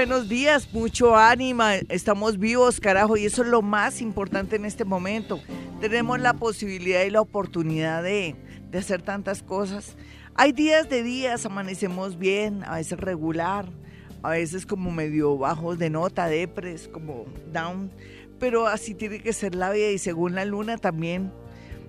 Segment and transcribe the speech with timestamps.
[0.00, 4.86] buenos días, mucho ánimo, estamos vivos, carajo, y eso es lo más importante en este
[4.86, 5.38] momento.
[5.78, 8.34] Tenemos la posibilidad y la oportunidad de,
[8.70, 9.98] de hacer tantas cosas.
[10.36, 13.68] Hay días de días, amanecemos bien, a veces regular,
[14.22, 17.90] a veces como medio bajos de nota, depres, como down,
[18.38, 21.30] pero así tiene que ser la vida y según la luna también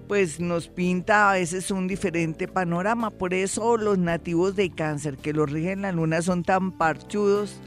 [0.10, 3.10] pues nos pinta a veces un diferente panorama.
[3.10, 7.62] Por eso los nativos de cáncer que los rigen la luna son tan parchudos,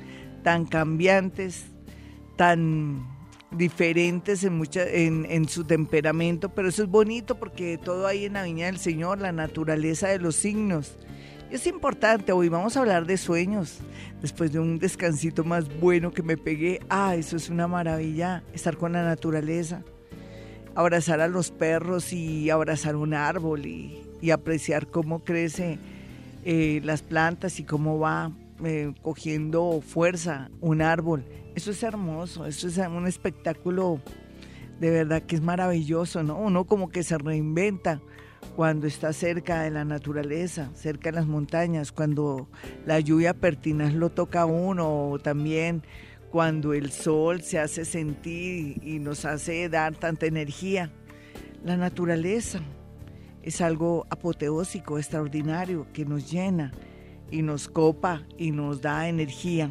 [0.45, 1.65] tan cambiantes,
[2.37, 3.09] tan
[3.51, 8.43] diferentes en, mucha, en, su temperamento, pero eso es bonito porque todo ahí en la
[8.43, 10.97] viña del Señor, la naturaleza de los signos.
[11.51, 13.79] Es importante, hoy vamos a hablar de sueños,
[14.21, 16.81] después de un descansito más bueno que me pegué.
[16.89, 19.83] Ah, eso es una maravilla, estar con la naturaleza,
[20.75, 24.01] abrazar a los perros y abrazar un árbol y,
[24.33, 25.79] apreciar cómo crece
[26.47, 28.33] eh, las plantas y cómo va
[28.65, 31.25] eh, cogiendo fuerza un árbol.
[31.55, 34.01] Eso es hermoso, eso es un espectáculo
[34.81, 36.39] de verdad que es maravilloso, ¿no?
[36.39, 38.01] Uno como que se reinventa
[38.57, 42.49] cuando está cerca de la naturaleza, cerca de las montañas, cuando
[42.87, 45.83] la lluvia pertinaz lo toca a uno, o también
[46.31, 50.91] cuando el sol se hace sentir y nos hace dar tanta energía.
[51.65, 52.61] La naturaleza
[53.43, 56.73] es algo apoteósico, extraordinario, que nos llena
[57.31, 59.71] y nos copa y nos da energía.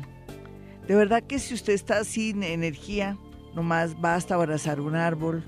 [0.87, 3.17] De verdad que si usted está sin energía,
[3.55, 5.43] nomás basta abrazar un árbol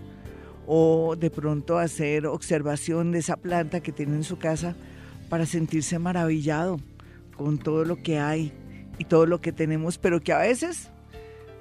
[0.67, 4.75] o de pronto hacer observación de esa planta que tiene en su casa
[5.29, 6.79] para sentirse maravillado
[7.35, 8.53] con todo lo que hay
[8.97, 10.89] y todo lo que tenemos, pero que a veces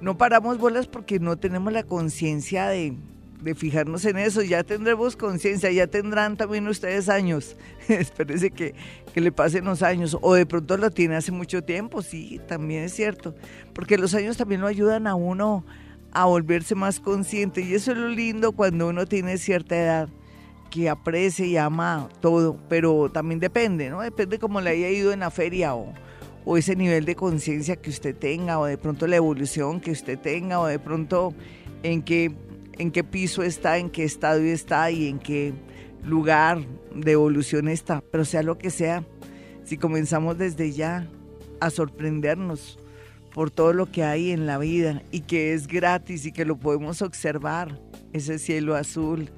[0.01, 2.97] no paramos bolas porque no tenemos la conciencia de,
[3.41, 4.43] de fijarnos en eso.
[4.43, 7.56] Ya tendremos conciencia, ya tendrán también ustedes años.
[7.89, 8.75] Espérese que,
[9.12, 10.17] que le pasen los años.
[10.21, 13.34] O de pronto lo tiene hace mucho tiempo, sí, también es cierto.
[13.73, 15.65] Porque los años también lo ayudan a uno
[16.12, 17.61] a volverse más consciente.
[17.61, 20.09] Y eso es lo lindo cuando uno tiene cierta edad
[20.71, 24.00] que aprecia y ama todo, pero también depende, ¿no?
[24.00, 25.93] Depende cómo le haya ido en la feria o,
[26.44, 30.19] o ese nivel de conciencia que usted tenga, o de pronto la evolución que usted
[30.19, 31.33] tenga, o de pronto
[31.84, 32.33] en qué
[32.79, 35.53] en qué piso está, en qué estadio está y en qué
[36.05, 36.61] lugar
[36.95, 38.03] de evolución está.
[38.11, 39.05] Pero sea lo que sea,
[39.65, 41.09] si comenzamos desde ya
[41.61, 42.79] a sorprendernos
[43.33, 46.57] por todo lo que hay en la vida y que es gratis y que lo
[46.57, 47.81] podemos observar,
[48.12, 49.29] ese cielo azul,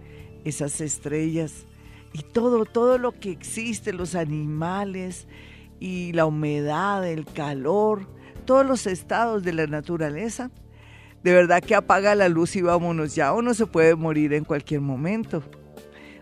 [0.44, 1.66] esas estrellas
[2.12, 5.26] y todo, todo lo que existe, los animales
[5.80, 8.06] y la humedad, el calor,
[8.44, 10.50] todos los estados de la naturaleza,
[11.26, 14.80] de verdad que apaga la luz y vámonos ya, uno se puede morir en cualquier
[14.80, 15.42] momento.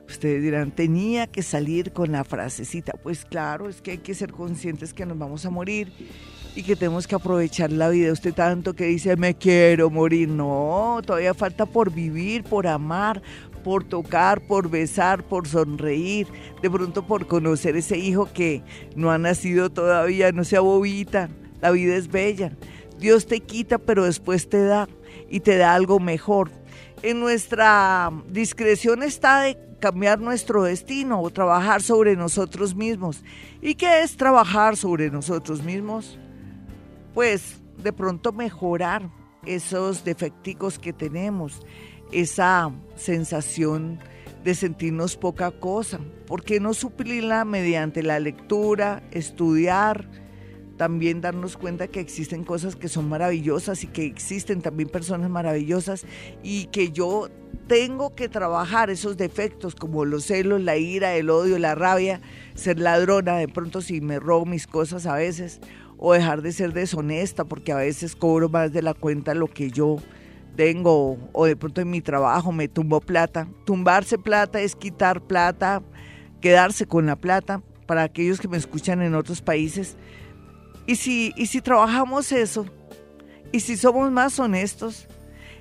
[0.08, 2.92] Ustedes dirán, tenía que salir con la frasecita.
[3.02, 5.92] Pues claro, es que hay que ser conscientes que nos vamos a morir
[6.56, 8.12] y que tenemos que aprovechar la vida.
[8.12, 10.30] Usted tanto que dice, me quiero morir.
[10.30, 13.20] No, todavía falta por vivir, por amar,
[13.62, 16.28] por tocar, por besar, por sonreír,
[16.62, 18.62] de pronto por conocer ese hijo que
[18.96, 21.28] no ha nacido todavía, no sea bobita.
[21.60, 22.52] La vida es bella.
[23.04, 24.88] Dios te quita, pero después te da
[25.28, 26.50] y te da algo mejor.
[27.02, 33.22] En nuestra discreción está de cambiar nuestro destino o trabajar sobre nosotros mismos.
[33.60, 36.18] ¿Y qué es trabajar sobre nosotros mismos?
[37.12, 39.10] Pues de pronto mejorar
[39.44, 41.60] esos defecticos que tenemos,
[42.10, 43.98] esa sensación
[44.44, 46.00] de sentirnos poca cosa.
[46.26, 50.08] ¿Por qué no suplirla mediante la lectura, estudiar,
[50.76, 56.04] también darnos cuenta que existen cosas que son maravillosas y que existen también personas maravillosas
[56.42, 57.28] y que yo
[57.68, 62.20] tengo que trabajar esos defectos como los celos, la ira, el odio, la rabia,
[62.54, 65.60] ser ladrona, de pronto si me robo mis cosas a veces,
[65.96, 69.70] o dejar de ser deshonesta porque a veces cobro más de la cuenta lo que
[69.70, 69.96] yo
[70.56, 73.48] tengo, o de pronto en mi trabajo me tumbo plata.
[73.64, 75.82] Tumbarse plata es quitar plata,
[76.40, 77.62] quedarse con la plata.
[77.86, 79.96] Para aquellos que me escuchan en otros países,
[80.86, 82.66] y si, y si trabajamos eso,
[83.52, 85.06] y si somos más honestos,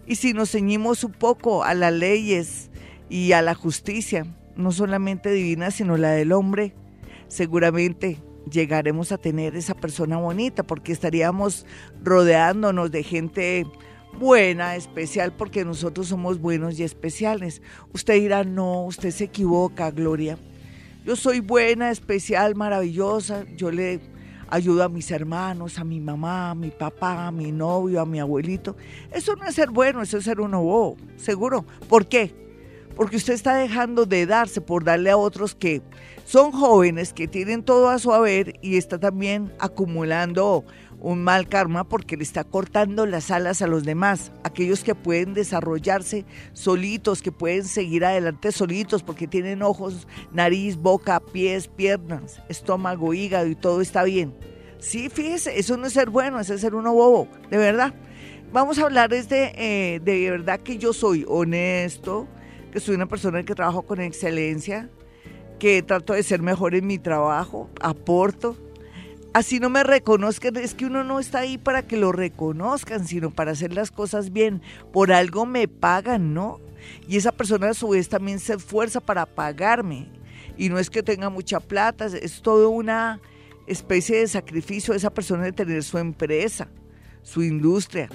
[0.05, 2.69] y si nos ceñimos un poco a las leyes
[3.09, 4.25] y a la justicia,
[4.55, 6.73] no solamente divina, sino la del hombre,
[7.27, 8.19] seguramente
[8.51, 11.65] llegaremos a tener esa persona bonita, porque estaríamos
[12.03, 13.65] rodeándonos de gente
[14.19, 17.61] buena, especial, porque nosotros somos buenos y especiales.
[17.93, 20.37] Usted dirá, no, usted se equivoca, Gloria.
[21.05, 23.45] Yo soy buena, especial, maravillosa.
[23.57, 23.99] Yo le
[24.53, 28.19] ayudo a mis hermanos, a mi mamá, a mi papá, a mi novio, a mi
[28.19, 28.77] abuelito.
[29.11, 31.65] Eso no es ser bueno, eso es ser uno bobo, seguro.
[31.89, 32.35] ¿Por qué?
[32.95, 35.81] Porque usted está dejando de darse por darle a otros que
[36.25, 40.63] son jóvenes, que tienen todo a su haber y está también acumulando
[41.03, 45.33] un mal karma porque le está cortando las alas a los demás, aquellos que pueden
[45.33, 53.13] desarrollarse solitos, que pueden seguir adelante solitos porque tienen ojos, nariz, boca, pies, piernas, estómago,
[53.13, 54.33] hígado y todo está bien.
[54.79, 57.94] Sí, fíjese, eso no es ser bueno, es ser uno bobo, de verdad.
[58.53, 62.27] Vamos a hablar de, eh, de verdad que yo soy honesto,
[62.71, 64.89] que soy una persona que trabajo con excelencia,
[65.59, 68.57] que trato de ser mejor en mi trabajo, aporto,
[69.33, 73.31] así no me reconozcan, es que uno no está ahí para que lo reconozcan, sino
[73.31, 74.62] para hacer las cosas bien.
[74.91, 76.59] Por algo me pagan, ¿no?
[77.07, 80.07] Y esa persona a su vez también se esfuerza para pagarme.
[80.57, 83.19] Y no es que tenga mucha plata, es todo una
[83.65, 86.68] especie de sacrificio de esa persona de tener su empresa,
[87.24, 88.09] su industria.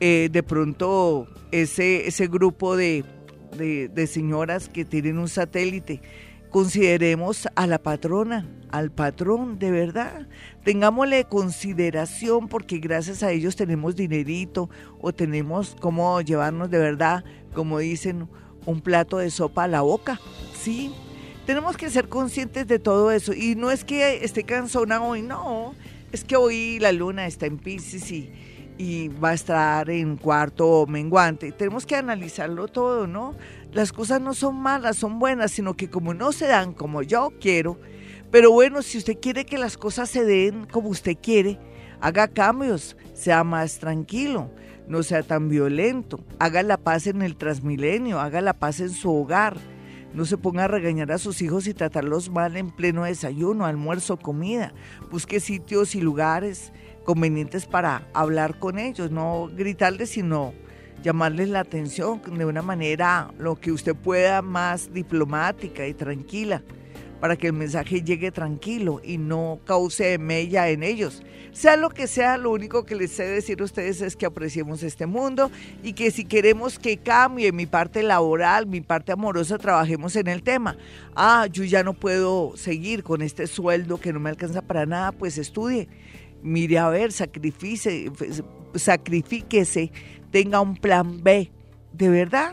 [0.00, 3.04] Eh, de pronto ese, ese grupo de,
[3.56, 6.00] de señoras que tienen un satélite
[6.50, 10.26] consideremos a la patrona, al patrón, de verdad.
[10.64, 14.70] Tengámosle consideración porque gracias a ellos tenemos dinerito
[15.00, 17.24] o tenemos cómo llevarnos de verdad,
[17.54, 18.28] como dicen,
[18.66, 20.20] un plato de sopa a la boca.
[20.58, 20.92] Sí,
[21.46, 23.32] tenemos que ser conscientes de todo eso.
[23.32, 25.74] Y no es que esté cansona hoy, no.
[26.12, 28.30] Es que hoy la luna está en Pisces y,
[28.78, 31.52] y va a estar en cuarto menguante.
[31.52, 33.34] Tenemos que analizarlo todo, ¿no?
[33.72, 37.32] las cosas no son malas, son buenas, sino que como no se dan como yo
[37.40, 37.78] quiero,
[38.30, 41.58] pero bueno, si usted quiere que las cosas se den como usted quiere,
[42.00, 44.50] haga cambios, sea más tranquilo,
[44.86, 49.12] no sea tan violento, haga la paz en el transmilenio, haga la paz en su
[49.12, 49.56] hogar.
[50.14, 54.16] No se ponga a regañar a sus hijos y tratarlos mal en pleno desayuno, almuerzo,
[54.16, 54.74] comida.
[55.10, 56.72] Busque sitios y lugares
[57.04, 60.52] convenientes para hablar con ellos, no gritarles, sino
[61.02, 66.62] llamarles la atención de una manera lo que usted pueda más diplomática y tranquila
[67.20, 71.22] para que el mensaje llegue tranquilo y no cause mella en ellos.
[71.52, 74.82] Sea lo que sea, lo único que les sé decir a ustedes es que apreciemos
[74.82, 75.50] este mundo
[75.82, 80.42] y que si queremos que cambie mi parte laboral, mi parte amorosa, trabajemos en el
[80.42, 80.76] tema.
[81.14, 85.12] Ah, yo ya no puedo seguir con este sueldo que no me alcanza para nada,
[85.12, 85.88] pues estudie.
[86.42, 88.10] Mire a ver, sacrifice,
[88.74, 89.92] sacrifíquese
[90.30, 91.50] tenga un plan B.
[91.92, 92.52] ¿De verdad?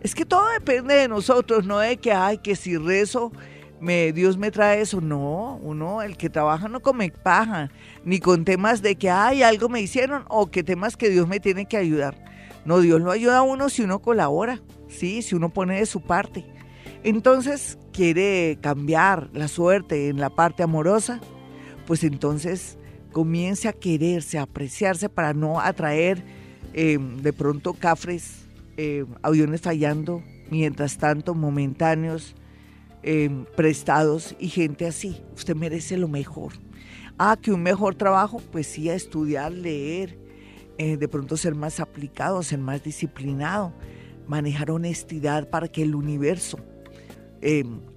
[0.00, 3.32] Es que todo depende de nosotros, no de que, ay, que si rezo,
[3.80, 5.00] me, Dios me trae eso.
[5.00, 7.70] No, uno, el que trabaja no come paja,
[8.04, 11.40] ni con temas de que, ay, algo me hicieron o que temas que Dios me
[11.40, 12.24] tiene que ayudar.
[12.64, 15.22] No, Dios lo ayuda a uno si uno colabora, ¿sí?
[15.22, 16.44] Si uno pone de su parte.
[17.04, 21.20] Entonces, quiere cambiar la suerte en la parte amorosa,
[21.86, 22.76] pues entonces
[23.12, 26.22] comience a quererse, a apreciarse para no atraer
[26.74, 28.46] Em, de pronto cafres,
[28.76, 32.34] em, aviones fallando, mientras tanto momentáneos,
[33.02, 35.20] em, prestados y gente así.
[35.36, 36.52] Usted merece lo mejor.
[37.18, 40.18] Ah, que un mejor trabajo, pues sí, a estudiar, leer,
[40.78, 43.72] eh, de pronto ser más aplicado, ser más disciplinado,
[44.28, 46.58] manejar honestidad para que el universo,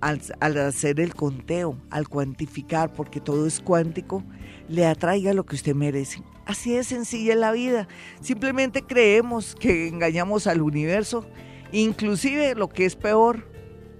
[0.02, 4.24] al, al hacer el conteo, al cuantificar, porque todo es cuántico,
[4.68, 6.24] le atraiga lo que usted merece.
[6.46, 7.88] Así de sencilla la vida.
[8.22, 11.26] Simplemente creemos que engañamos al universo,
[11.72, 13.51] inclusive lo que es peor,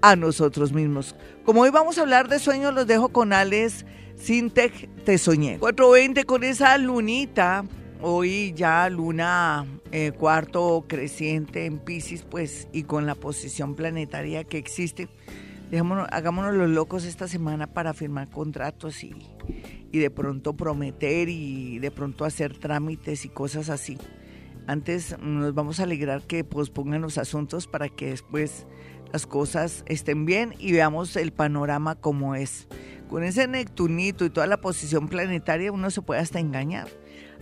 [0.02, 1.16] a nosotros mismos.
[1.44, 5.58] Como hoy vamos a hablar de sueños, los dejo con Alex Sintec Te Soñé.
[5.58, 7.64] 420 con esa lunita,
[8.00, 14.58] hoy ya luna eh, cuarto creciente en Pisces, pues, y con la posición planetaria que
[14.58, 15.08] existe.
[16.10, 19.14] hagámonos los locos esta semana para firmar contratos y,
[19.92, 23.98] y de pronto prometer y de pronto hacer trámites y cosas así.
[24.66, 28.66] Antes nos vamos a alegrar que pospongan los asuntos para que después
[29.12, 32.66] las cosas estén bien y veamos el panorama como es.
[33.10, 36.88] Con ese Neptunito y toda la posición planetaria uno se puede hasta engañar.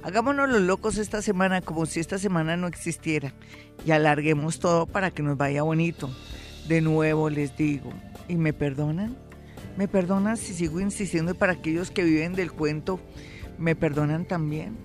[0.03, 3.33] Hagámonos los locos esta semana como si esta semana no existiera
[3.87, 6.11] y alarguemos todo para que nos vaya bonito.
[6.67, 7.93] De nuevo les digo,
[8.27, 9.17] ¿y me perdonan?
[9.77, 12.99] ¿Me perdonan si sigo insistiendo y para aquellos que viven del cuento,
[13.59, 14.77] me perdonan también?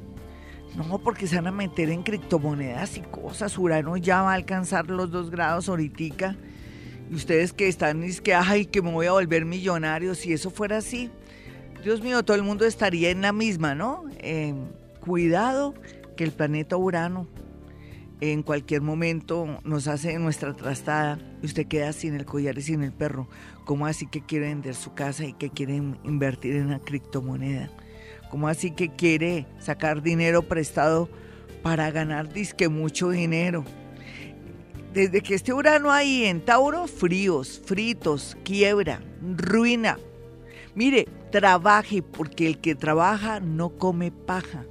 [0.76, 3.58] No, porque se van a meter en criptomonedas y cosas.
[3.58, 6.36] Urano ya va a alcanzar los dos grados ahorita.
[7.10, 10.16] Y ustedes que están, es que, ay, que me voy a volver millonario.
[10.16, 11.12] Si eso fuera así,
[11.84, 14.06] Dios mío, todo el mundo estaría en la misma, ¿no?
[14.20, 14.54] Eh,
[15.00, 15.76] cuidado
[16.18, 17.28] que el planeta Urano
[18.22, 22.82] en cualquier momento nos hace nuestra trastada y usted queda sin el collar y sin
[22.82, 23.28] el perro.
[23.66, 27.70] ¿Cómo así que quiere vender su casa y que quiere invertir en una criptomoneda?
[28.30, 31.10] ¿Cómo así que quiere sacar dinero prestado
[31.62, 33.64] para ganar disque mucho dinero?
[34.96, 39.02] Desde que este Urano ahí en Tauro, fríos, fritos, quiebra,
[39.36, 40.00] ruina.
[40.74, 44.64] Mire, trabaje, porque el que trabaja no come paja.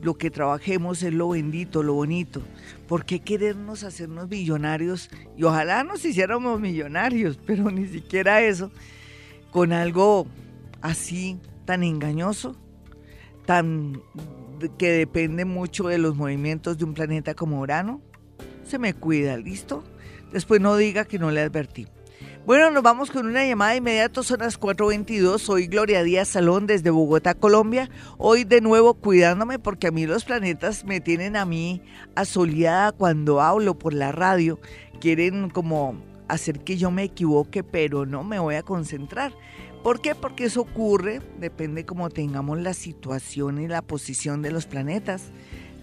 [0.00, 2.40] Lo que trabajemos es lo bendito, lo bonito.
[2.88, 5.10] ¿Por qué querernos hacernos millonarios?
[5.36, 8.70] Y ojalá nos hiciéramos millonarios, pero ni siquiera eso,
[9.50, 10.26] con algo
[10.80, 12.56] así tan engañoso,
[13.44, 14.00] tan
[14.78, 18.00] que depende mucho de los movimientos de un planeta como Urano
[18.66, 19.84] se me cuida, ¿listo?
[20.32, 21.86] Después no diga que no le advertí.
[22.46, 25.38] Bueno, nos vamos con una llamada inmediato, son las 4.22.
[25.38, 27.90] Soy Gloria Díaz Salón desde Bogotá, Colombia.
[28.18, 31.82] Hoy de nuevo cuidándome porque a mí los planetas me tienen a mí
[32.14, 34.60] asoleada cuando hablo por la radio.
[35.00, 35.96] Quieren como
[36.28, 39.32] hacer que yo me equivoque, pero no me voy a concentrar.
[39.82, 40.14] ¿Por qué?
[40.14, 45.32] Porque eso ocurre, depende cómo tengamos la situación y la posición de los planetas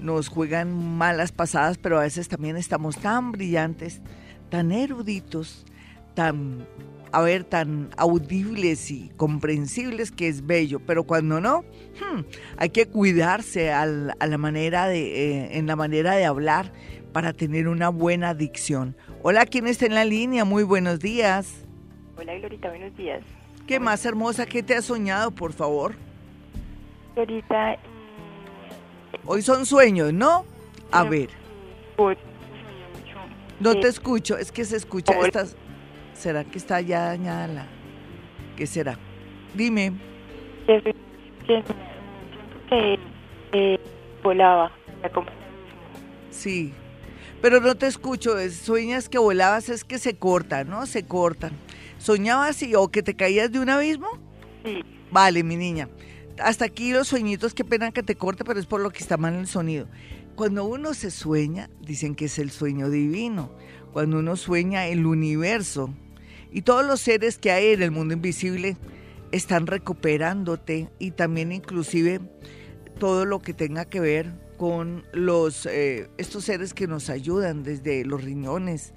[0.04, 4.02] nos juegan malas pasadas, pero a veces también estamos tan brillantes,
[4.50, 5.66] tan eruditos,
[6.14, 6.68] tan,
[7.12, 12.22] a ver, tan audibles y comprensibles que es bello, pero cuando no, hmm,
[12.58, 16.74] hay que cuidarse a la manera de, eh, en la manera de hablar
[17.14, 18.98] para tener una buena dicción.
[19.22, 20.44] Hola, ¿quién está en la línea?
[20.44, 21.66] Muy buenos días.
[22.18, 23.24] Hola, Glorita, buenos días.
[23.68, 24.46] ¿Qué más hermosa?
[24.46, 25.96] ¿Qué te has soñado, por favor?
[27.16, 27.78] Glorita,
[29.26, 30.46] Hoy son sueños, ¿no?
[30.92, 31.30] A ver.
[33.60, 35.56] No te escucho, es que se escucha estas.
[36.14, 37.68] ¿Será que está ya dañada la.?
[38.56, 38.98] ¿Qué será?
[39.54, 39.94] Dime.
[42.70, 43.80] Que
[44.22, 44.72] volaba.
[46.30, 46.74] Sí,
[47.42, 48.36] pero no te escucho.
[48.50, 50.86] Sueñas que volabas, es que se cortan, ¿no?
[50.86, 51.52] Se cortan.
[51.98, 54.08] ¿Soñabas y, o que te caías de un abismo?
[54.66, 54.84] Sí.
[55.12, 55.88] Vale, mi niña
[56.40, 59.18] hasta aquí los sueñitos, qué pena que te corte, pero es por lo que está
[59.18, 59.88] mal el sonido.
[60.36, 63.52] Cuando uno se sueña, dicen que es el sueño divino.
[63.92, 65.94] Cuando uno sueña el universo
[66.52, 68.78] y todos los seres que hay en el mundo invisible
[69.32, 72.22] están recuperándote y también inclusive
[73.00, 78.06] todo lo que tenga que ver con los eh, estos seres que nos ayudan desde
[78.06, 78.94] los riñones,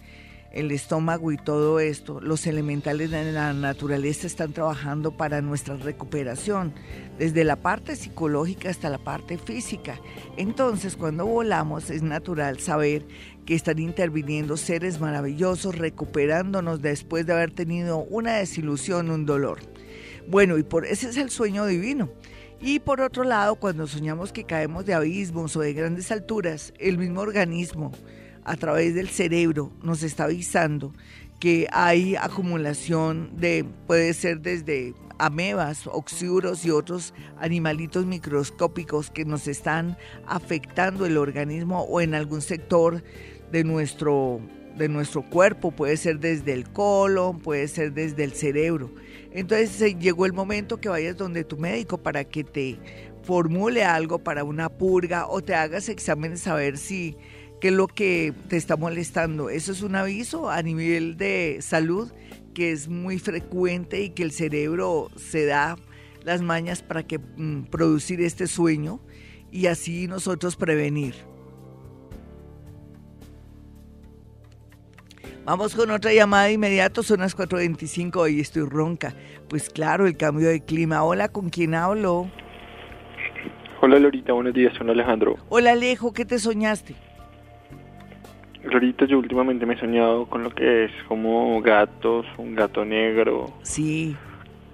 [0.56, 6.72] el estómago y todo esto, los elementales de la naturaleza están trabajando para nuestra recuperación,
[7.18, 10.00] desde la parte psicológica hasta la parte física.
[10.38, 13.06] Entonces, cuando volamos es natural saber
[13.44, 19.58] que están interviniendo seres maravillosos, recuperándonos después de haber tenido una desilusión, un dolor.
[20.26, 22.08] Bueno, y por ese es el sueño divino.
[22.62, 26.96] Y por otro lado, cuando soñamos que caemos de abismos o de grandes alturas, el
[26.96, 27.92] mismo organismo,
[28.46, 30.94] a través del cerebro nos está avisando
[31.40, 39.48] que hay acumulación de, puede ser desde amebas, oxiuros y otros animalitos microscópicos que nos
[39.48, 43.02] están afectando el organismo o en algún sector
[43.50, 44.40] de nuestro,
[44.78, 48.92] de nuestro cuerpo, puede ser desde el colon, puede ser desde el cerebro.
[49.32, 52.78] Entonces llegó el momento que vayas donde tu médico para que te
[53.22, 57.16] formule algo para una purga o te hagas exámenes a ver si
[57.60, 59.50] qué es lo que te está molestando.
[59.50, 62.12] Eso es un aviso a nivel de salud
[62.54, 65.76] que es muy frecuente y que el cerebro se da
[66.24, 69.00] las mañas para que mm, producir este sueño
[69.52, 71.14] y así nosotros prevenir.
[75.44, 79.14] Vamos con otra llamada de inmediato, son las 4.25 y estoy ronca.
[79.48, 81.04] Pues claro, el cambio de clima.
[81.04, 82.28] Hola, ¿con quién hablo?
[83.80, 85.36] Hola Lorita, buenos días, soy Alejandro.
[85.48, 86.96] Hola Alejo, ¿qué te soñaste?
[88.72, 93.52] Ahorita yo últimamente me he soñado con lo que es como gatos, un gato negro.
[93.62, 94.16] Sí.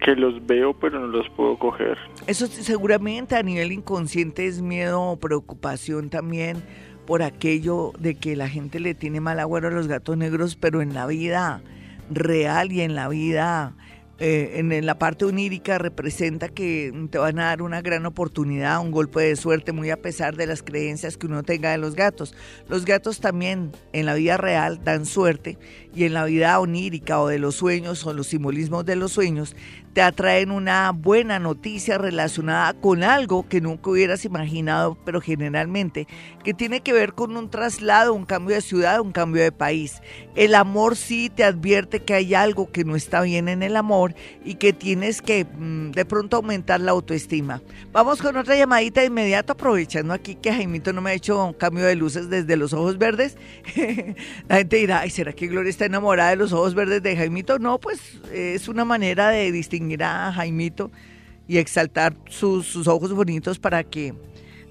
[0.00, 1.96] Que los veo pero no los puedo coger.
[2.26, 6.62] Eso seguramente a nivel inconsciente es miedo o preocupación también
[7.06, 10.82] por aquello de que la gente le tiene mal agüero a los gatos negros, pero
[10.82, 11.62] en la vida
[12.10, 13.74] real y en la vida
[14.24, 18.92] eh, en, la parte onírica representa que te van a dar una gran oportunidad, un
[18.92, 22.32] golpe de suerte, muy a pesar de las creencias que uno tenga de los gatos.
[22.68, 25.58] Los gatos también en la vida real dan suerte
[25.94, 29.54] y en la vida onírica o de los sueños o los simbolismos de los sueños
[29.92, 36.06] te atraen una buena noticia relacionada con algo que nunca hubieras imaginado, pero generalmente
[36.44, 40.00] que tiene que ver con un traslado, un cambio de ciudad, un cambio de país.
[40.34, 44.14] El amor sí te advierte que hay algo que no está bien en el amor
[44.44, 47.60] y que tienes que mm, de pronto aumentar la autoestima.
[47.92, 51.52] Vamos con otra llamadita de inmediato, aprovechando aquí que Jaimito no me ha hecho un
[51.52, 53.36] cambio de luces desde los ojos verdes.
[54.48, 57.58] la gente dirá, ay, ¿será que Gloria está enamorada de los ojos verdes de Jaimito?
[57.58, 60.90] No, pues es una manera de distinguir a Jaimito
[61.48, 64.14] y exaltar sus, sus ojos bonitos para que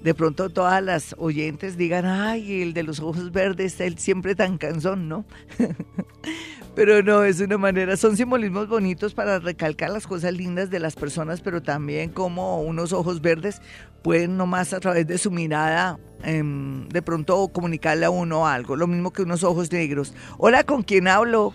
[0.02, 4.58] de pronto todas las oyentes digan, ay, el de los ojos verdes, él siempre tan
[4.58, 5.24] cansón, ¿no?
[6.74, 10.96] pero no, es una manera, son simbolismos bonitos para recalcar las cosas lindas de las
[10.96, 13.62] personas, pero también como unos ojos verdes
[14.02, 18.88] pueden nomás a través de su mirada em, de pronto comunicarle a uno algo, lo
[18.88, 20.14] mismo que unos ojos negros.
[20.38, 21.54] Hola, ¿con quién hablo?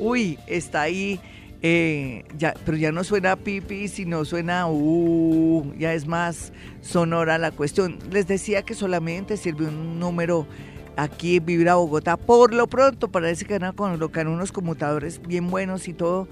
[0.00, 1.20] Uy, está ahí
[1.64, 7.52] eh, ya, pero ya no suena pipi, sino suena uh, ya es más sonora la
[7.52, 8.00] cuestión.
[8.10, 10.48] Les decía que solamente sirve un número
[10.96, 12.16] aquí en Vibra Bogotá.
[12.16, 16.26] Por lo pronto, parece que van a colocar unos conmutadores bien buenos y todo,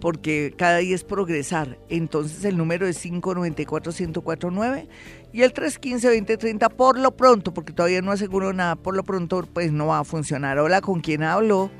[0.00, 1.78] porque cada día es progresar.
[1.88, 4.88] Entonces el número es 594-1049
[5.32, 9.70] y el 315-2030 por lo pronto, porque todavía no aseguro nada, por lo pronto pues
[9.70, 10.58] no va a funcionar.
[10.58, 11.70] Hola, ¿con quién hablo?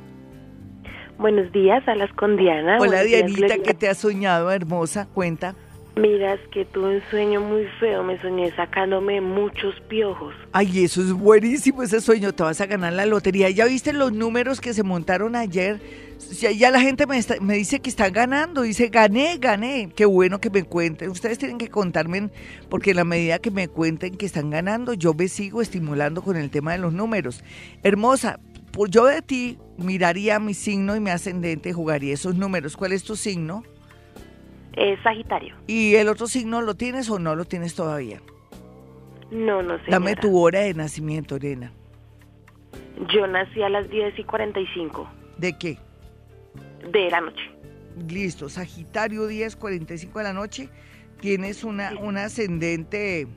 [1.19, 2.79] Buenos días, alas con Diana.
[2.81, 5.07] Hola Dianita, ¿qué te has soñado, hermosa?
[5.15, 5.55] Cuenta.
[5.97, 10.35] Miras que tuve un sueño muy feo, me soñé sacándome muchos piojos.
[10.51, 13.49] Ay, eso es buenísimo ese sueño, te vas a ganar la lotería.
[13.51, 15.79] ¿Ya viste los números que se montaron ayer?
[16.41, 19.89] Ya la gente me, me dice que están ganando, dice, gané, gané.
[19.95, 21.11] Qué bueno que me cuenten.
[21.11, 22.29] Ustedes tienen que contarme,
[22.69, 26.37] porque en la medida que me cuenten que están ganando, yo me sigo estimulando con
[26.37, 27.45] el tema de los números.
[27.85, 28.41] Hermosa,
[28.75, 32.77] pues yo de ti miraría mi signo y mi ascendente, jugaría esos números.
[32.77, 33.63] ¿Cuál es tu signo?
[34.77, 35.55] Es Sagitario.
[35.69, 38.21] ¿Y el otro signo lo tienes o no lo tienes todavía?
[39.31, 39.91] No, no sé.
[39.91, 41.73] Dame tu hora de nacimiento, Elena.
[43.13, 45.09] Yo nací a las 10 y 45.
[45.39, 45.79] ¿De qué?
[46.91, 47.51] De la noche.
[48.09, 50.69] Listo, Sagitario 10, 45 de la noche.
[51.21, 53.29] Tienes una, un ascendente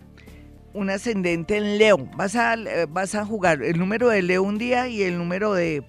[0.78, 1.98] un ascendente en Leo.
[2.16, 5.54] Vas a, eh, vas a jugar el número de Leo un día y el número
[5.54, 5.84] de,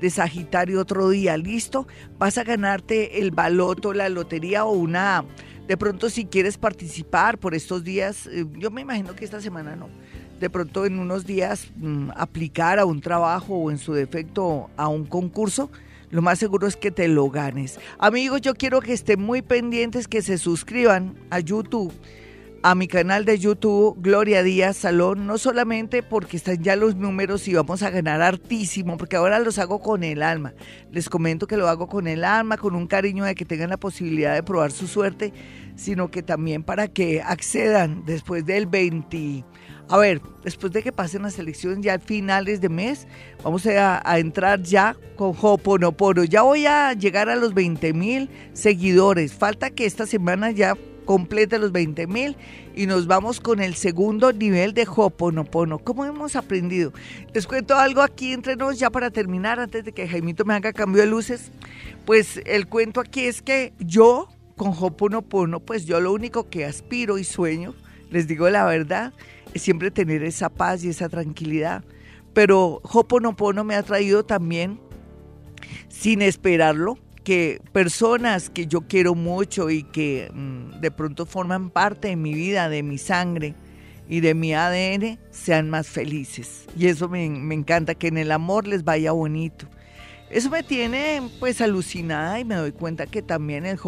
[0.00, 1.36] de Sagitario otro día.
[1.36, 1.86] ¿Listo?
[2.18, 5.24] Vas a ganarte el baloto, la lotería o una...
[5.68, 9.76] De pronto si quieres participar por estos días, eh, yo me imagino que esta semana
[9.76, 9.88] no.
[10.40, 14.88] De pronto en unos días mm, aplicar a un trabajo o en su defecto a
[14.88, 15.70] un concurso,
[16.10, 17.78] lo más seguro es que te lo ganes.
[17.98, 21.92] Amigos, yo quiero que estén muy pendientes, que se suscriban a YouTube
[22.64, 27.48] a mi canal de YouTube Gloria Díaz Salón, no solamente porque están ya los números
[27.48, 30.54] y vamos a ganar hartísimo, porque ahora los hago con el alma.
[30.92, 33.78] Les comento que lo hago con el alma, con un cariño de que tengan la
[33.78, 35.32] posibilidad de probar su suerte,
[35.74, 39.44] sino que también para que accedan después del 20.
[39.88, 43.08] A ver, después de que pasen las elecciones ya a finales de mes,
[43.42, 46.22] vamos a, entrar ya con Hoponopono.
[46.22, 49.34] Ya voy a llegar a los 20 mil seguidores.
[49.34, 52.36] Falta que esta semana ya complete los 20 mil
[52.74, 55.78] y nos vamos con el segundo nivel de Hoponopono.
[55.78, 56.92] ¿Cómo hemos aprendido?
[57.34, 60.72] Les cuento algo aquí entre nos ya para terminar, antes de que Jaimito me haga
[60.72, 61.50] cambio de luces.
[62.04, 67.18] Pues el cuento aquí es que yo con Hoponopono, pues yo lo único que aspiro
[67.18, 67.74] y sueño,
[68.10, 69.12] les digo la verdad,
[69.54, 71.84] es siempre tener esa paz y esa tranquilidad.
[72.32, 74.78] Pero Hoponopono me ha traído también,
[75.88, 82.08] sin esperarlo, que personas que yo quiero mucho y que mm, de pronto forman parte
[82.08, 83.54] de mi vida, de mi sangre
[84.08, 86.66] y de mi ADN, sean más felices.
[86.76, 89.66] Y eso me, me encanta, que en el amor les vaya bonito.
[90.32, 93.78] Eso me tiene pues alucinada y me doy cuenta que también el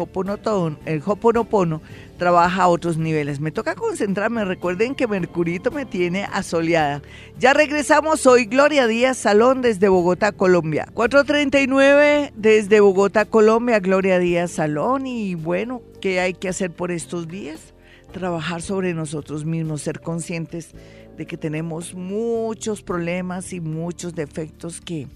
[0.85, 1.81] el Hoponopono
[2.19, 3.39] trabaja a otros niveles.
[3.39, 7.01] Me toca concentrarme, recuerden que Mercurito me tiene asoleada.
[7.39, 10.87] Ya regresamos hoy, Gloria Díaz Salón desde Bogotá, Colombia.
[10.93, 15.07] 439 desde Bogotá, Colombia, Gloria Díaz Salón.
[15.07, 17.73] Y bueno, ¿qué hay que hacer por estos días?
[18.13, 20.75] Trabajar sobre nosotros mismos, ser conscientes
[21.17, 25.07] de que tenemos muchos problemas y muchos defectos que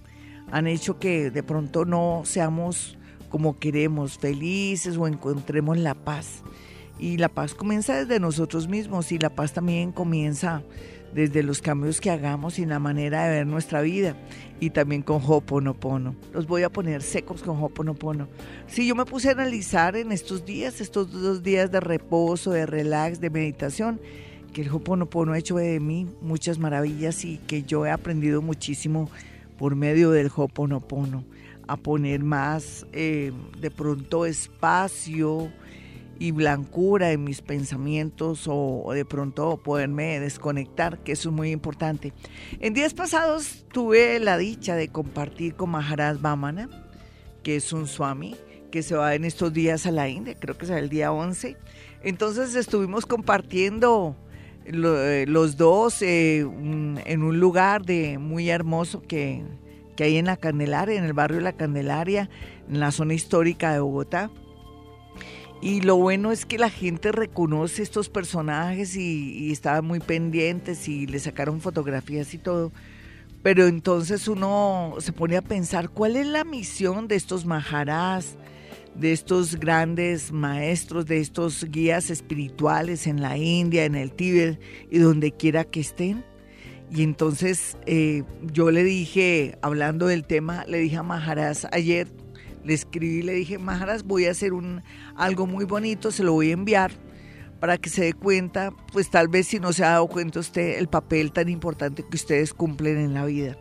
[0.51, 2.97] han hecho que de pronto no seamos
[3.29, 6.41] como queremos, felices o encontremos la paz.
[6.97, 10.63] Y la paz comienza desde nosotros mismos y la paz también comienza
[11.13, 14.15] desde los cambios que hagamos y la manera de ver nuestra vida
[14.59, 16.15] y también con Hoponopono.
[16.33, 18.27] Los voy a poner secos con Hoponopono.
[18.67, 22.65] Si yo me puse a analizar en estos días, estos dos días de reposo, de
[22.65, 23.99] relax, de meditación,
[24.53, 29.09] que el Hoponopono ha hecho de mí muchas maravillas y que yo he aprendido muchísimo
[29.59, 31.25] por medio del Hoponopono,
[31.67, 35.51] a poner más eh, de pronto espacio
[36.17, 42.13] y blancura en mis pensamientos o, de pronto poderme desconectar, que eso es muy importante.
[42.59, 46.69] En días pasados tuve la dicha de compartir con Maharaj Vamana,
[47.43, 48.35] que es un swami,
[48.71, 51.57] que se va en estos días a la India, creo que será el día 11.
[52.03, 54.15] Entonces estuvimos compartiendo
[54.71, 59.43] los dos eh, en un lugar de muy hermoso que,
[59.95, 62.29] que hay en la Candelaria, en el barrio de la Candelaria,
[62.69, 64.31] en la zona histórica de Bogotá.
[65.61, 71.05] Y lo bueno es que la gente reconoce estos personajes y, y muy pendientes y
[71.05, 72.71] le sacaron fotografías y todo.
[73.43, 78.37] Pero entonces uno se pone a pensar cuál es la misión de estos maharás,
[78.99, 84.59] de estos grandes maestros, de estos guías espirituales en la India, en el Tíbet
[84.91, 86.25] y donde quiera que estén.
[86.91, 92.07] Y entonces eh, yo le dije, hablando del tema, le dije a Maharaj ayer,
[92.65, 94.81] le escribí, le dije, Maharaj, voy a hacer un,
[95.15, 96.91] algo muy bonito, se lo voy a enviar
[97.59, 100.77] para que se dé cuenta, pues tal vez si no se ha dado cuenta usted,
[100.77, 103.57] el papel tan importante que ustedes cumplen en la vida,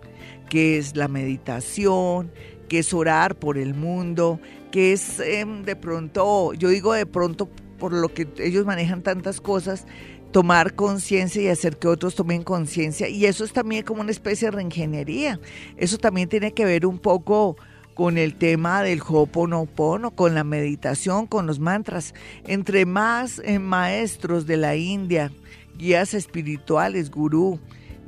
[0.49, 2.31] que es la meditación,
[2.69, 7.49] que es orar por el mundo, que es em, de pronto, yo digo de pronto
[7.79, 9.87] por lo que ellos manejan tantas cosas,
[10.33, 13.09] tomar conciencia y hacer que otros tomen conciencia.
[13.09, 15.41] Y eso es también como una especie de reingeniería.
[15.77, 17.57] Eso también tiene que ver un poco
[17.95, 22.15] con el tema del Ho'oponopono, con la meditación, con los mantras.
[22.47, 25.33] Entre más eh, maestros de la India,
[25.77, 27.59] guías espirituales, gurú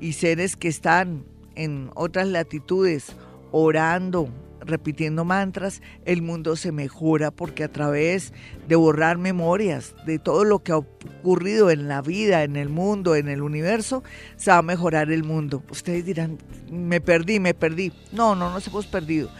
[0.00, 3.16] y seres que están en otras latitudes
[3.50, 4.28] orando,
[4.60, 8.32] repitiendo mantras, el mundo se mejora porque a través
[8.68, 13.14] de borrar memorias de todo lo que ha ocurrido en la vida, en el mundo,
[13.14, 14.02] en el universo,
[14.36, 15.62] se va a mejorar el mundo.
[15.70, 16.38] Ustedes dirán,
[16.70, 17.92] me perdí, me perdí.
[18.12, 19.30] No, no nos hemos perdido.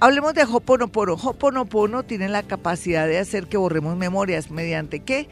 [0.00, 1.14] Hablemos de Hoponopono.
[1.14, 4.48] Hoponopono tiene la capacidad de hacer que borremos memorias.
[4.50, 5.28] ¿Mediante qué?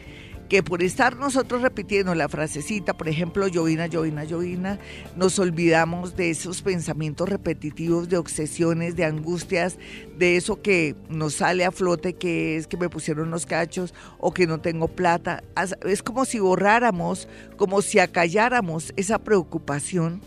[0.49, 4.79] Que por estar nosotros repitiendo la frasecita, por ejemplo, llovina, llovina, llovina,
[5.17, 9.77] nos olvidamos de esos pensamientos repetitivos, de obsesiones, de angustias,
[10.17, 14.33] de eso que nos sale a flote, que es que me pusieron los cachos o
[14.33, 15.43] que no tengo plata.
[15.85, 20.21] Es como si borráramos, como si acalláramos esa preocupación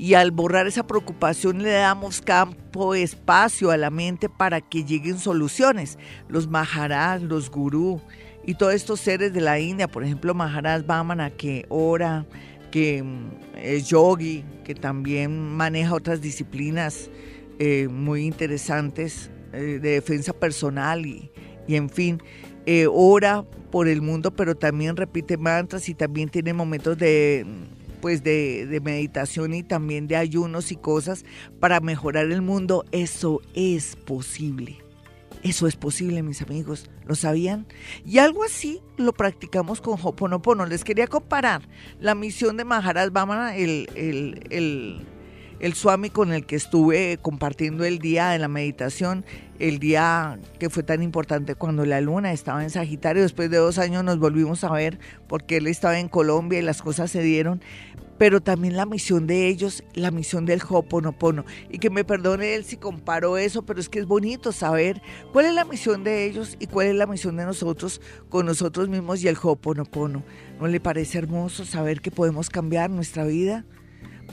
[0.00, 5.18] y al borrar esa preocupación le damos campo, espacio a la mente para que lleguen
[5.18, 5.98] soluciones.
[6.26, 8.00] Los maharaj, los gurú
[8.50, 12.26] y todos estos seres de la India, por ejemplo Maharaj Vamana que ora,
[12.72, 13.30] que mm,
[13.62, 17.10] es yogi, que también maneja otras disciplinas
[17.60, 21.30] eh, muy interesantes eh, de defensa personal y,
[21.68, 22.20] en fin,
[22.66, 27.46] eh, ora por el mundo, pero también repite mantras y también tiene momentos de
[28.00, 31.24] pues de, meditación y también de ayunos y cosas
[31.60, 34.78] para mejorar el mundo, eso es posible.
[35.42, 36.90] Eso es posible, mis amigos.
[37.10, 37.66] ¿Lo sabían?
[38.06, 40.64] Y algo así lo practicamos con Hoponopono.
[40.64, 41.62] Les quería comparar
[41.98, 45.08] la misión de Maharaj Vamana, el, el, el,
[45.58, 49.24] el Swami con el que estuve compartiendo el día de la meditación,
[49.58, 53.24] el día que fue tan importante cuando la luna estaba en Sagitario.
[53.24, 56.80] Después de dos años nos volvimos a ver porque él estaba en Colombia y las
[56.80, 57.60] cosas se dieron
[58.20, 61.46] pero también la misión de ellos, la misión del Hoponopono.
[61.70, 65.00] Y que me perdone él si comparo eso, pero es que es bonito saber
[65.32, 68.90] cuál es la misión de ellos y cuál es la misión de nosotros con nosotros
[68.90, 70.22] mismos y el Hoponopono.
[70.60, 73.64] ¿No le parece hermoso saber que podemos cambiar nuestra vida?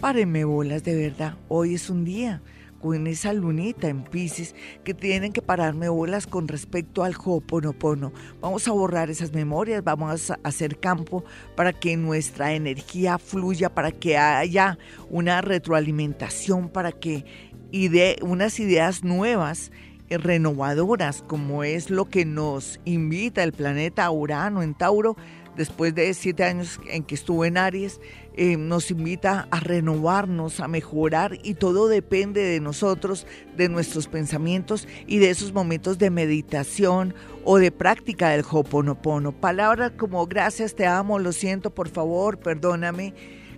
[0.02, 1.38] Párenme bolas, de verdad.
[1.48, 2.42] Hoy es un día
[2.82, 8.14] con esa lunita en Pisces que tienen que pararme bolas con respecto al Ho'oponopono.
[8.42, 11.24] Vamos a borrar esas memorias, vamos a hacer campo
[11.56, 14.78] para que nuestra energía fluya, para que haya
[15.10, 17.26] una retroalimentación, para que
[17.72, 19.72] ide unas ideas nuevas
[20.10, 25.18] renovadoras, como es lo que nos invita el planeta Urano en Tauro,
[25.58, 28.00] después de siete años en que estuvo en Aries,
[28.36, 34.88] eh, nos invita a renovarnos, a mejorar y todo depende de nosotros, de nuestros pensamientos
[35.08, 39.32] y de esos momentos de meditación o de práctica del Hoponopono.
[39.32, 43.16] Palabras como gracias, te amo, lo siento, por favor, perdóname.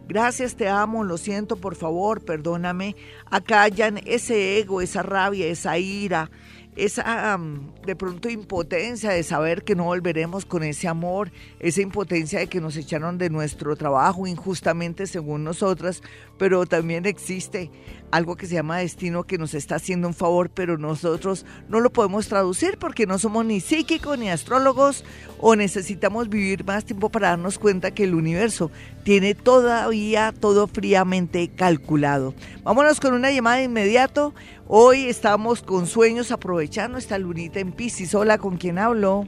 [0.08, 2.96] Gracias, te amo, lo siento, por favor, perdóname.
[3.30, 6.32] Acallan ese ego, esa rabia, esa ira,
[6.76, 7.38] esa
[7.86, 12.62] de pronto impotencia de saber que no volveremos con ese amor, esa impotencia de que
[12.62, 16.02] nos echaron de nuestro trabajo injustamente según nosotras,
[16.38, 17.70] pero también existe
[18.12, 21.92] algo que se llama destino que nos está haciendo un favor, pero nosotros no lo
[21.92, 25.04] podemos traducir porque no somos ni psíquicos ni astrólogos
[25.40, 28.72] o necesitamos vivir más tiempo para darnos cuenta que el universo
[29.04, 32.34] tiene todavía todo fríamente calculado.
[32.64, 34.34] Vámonos con una llamada de inmediato.
[34.68, 38.14] Hoy estamos con sueños aprovechando esta lunita en Piscis.
[38.16, 39.26] Hola, ¿con quién hablo?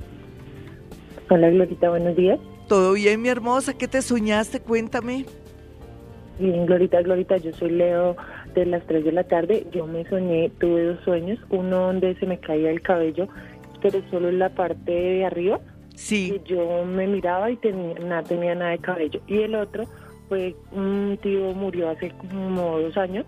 [1.30, 2.39] Hola, Glorita, buenos días.
[2.67, 3.74] Todo bien, mi hermosa.
[3.74, 4.60] ¿Qué te soñaste?
[4.60, 5.26] Cuéntame.
[6.41, 8.15] Bien, Glorita, Glorita, yo soy Leo
[8.56, 12.25] de las 3 de la tarde, yo me soñé, tuve dos sueños, uno donde se
[12.25, 13.27] me caía el cabello,
[13.80, 15.60] pero solo en la parte de arriba,
[15.93, 16.34] Sí.
[16.43, 19.21] y yo me miraba y tenía, nada, tenía nada de cabello.
[19.27, 19.84] Y el otro
[20.30, 23.23] fue un tío murió hace como dos años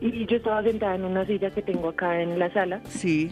[0.00, 3.30] y yo estaba sentada en una silla que tengo acá en la sala Sí.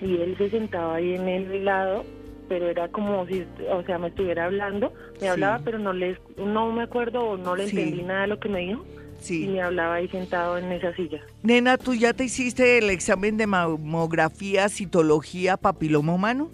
[0.00, 2.04] y él se sentaba ahí en el lado
[2.48, 5.26] pero era como si o sea me estuviera hablando me Sí.
[5.26, 7.78] hablaba pero no le no me acuerdo o no le Sí.
[7.78, 8.84] entendí nada de lo que me dijo
[9.18, 9.46] y Sí.
[9.48, 13.46] me hablaba ahí sentado en esa silla Nena, ¿tú ya te hiciste el examen de
[13.46, 16.50] mamografía, citología, papiloma humano?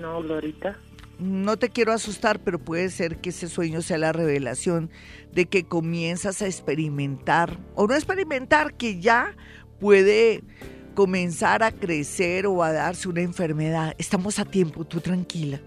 [0.00, 0.76] no Glorita
[1.18, 4.90] No te quiero asustar, pero puede ser que ese sueño sea la revelación
[5.32, 9.34] de que comienzas a experimentar, o no experimentar, que ya
[9.80, 10.42] puede
[10.98, 13.94] comenzar a crecer o a darse una enfermedad.
[13.98, 15.60] Estamos a tiempo, tú tranquila.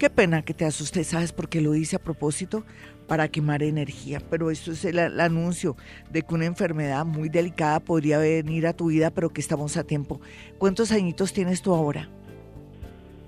[0.00, 2.64] Qué pena que te asustes, ¿sabes por qué lo hice a propósito?
[3.06, 5.76] Para quemar energía, pero esto es el, el anuncio
[6.10, 9.84] de que una enfermedad muy delicada podría venir a tu vida, pero que estamos a
[9.84, 10.20] tiempo.
[10.58, 12.08] ¿Cuántos añitos tienes tú ahora?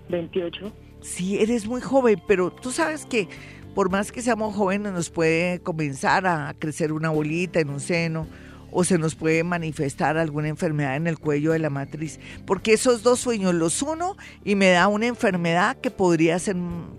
[0.09, 3.29] 28 Sí, eres muy joven, pero tú sabes que
[3.73, 8.27] por más que seamos jóvenes nos puede comenzar a crecer una bolita en un seno
[8.71, 13.03] o se nos puede manifestar alguna enfermedad en el cuello de la matriz, porque esos
[13.03, 16.57] dos sueños los uno y me da una enfermedad que podría ser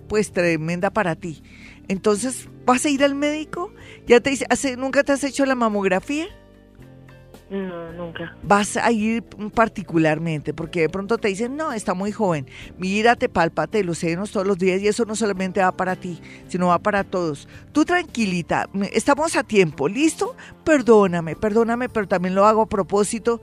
[0.07, 1.43] pues tremenda para ti.
[1.87, 3.71] Entonces, ¿vas a ir al médico?
[4.07, 4.45] ¿Ya te dice,
[4.77, 6.27] nunca te has hecho la mamografía?
[7.49, 12.47] No nunca vas a ir particularmente, porque de pronto te dicen, no, está muy joven,
[12.77, 16.67] mírate, pálpate los senos todos los días y eso no solamente va para ti, sino
[16.67, 17.47] va para todos.
[17.71, 20.35] Tú tranquilita, estamos a tiempo, ¿listo?
[20.63, 23.41] Perdóname, perdóname, pero también lo hago a propósito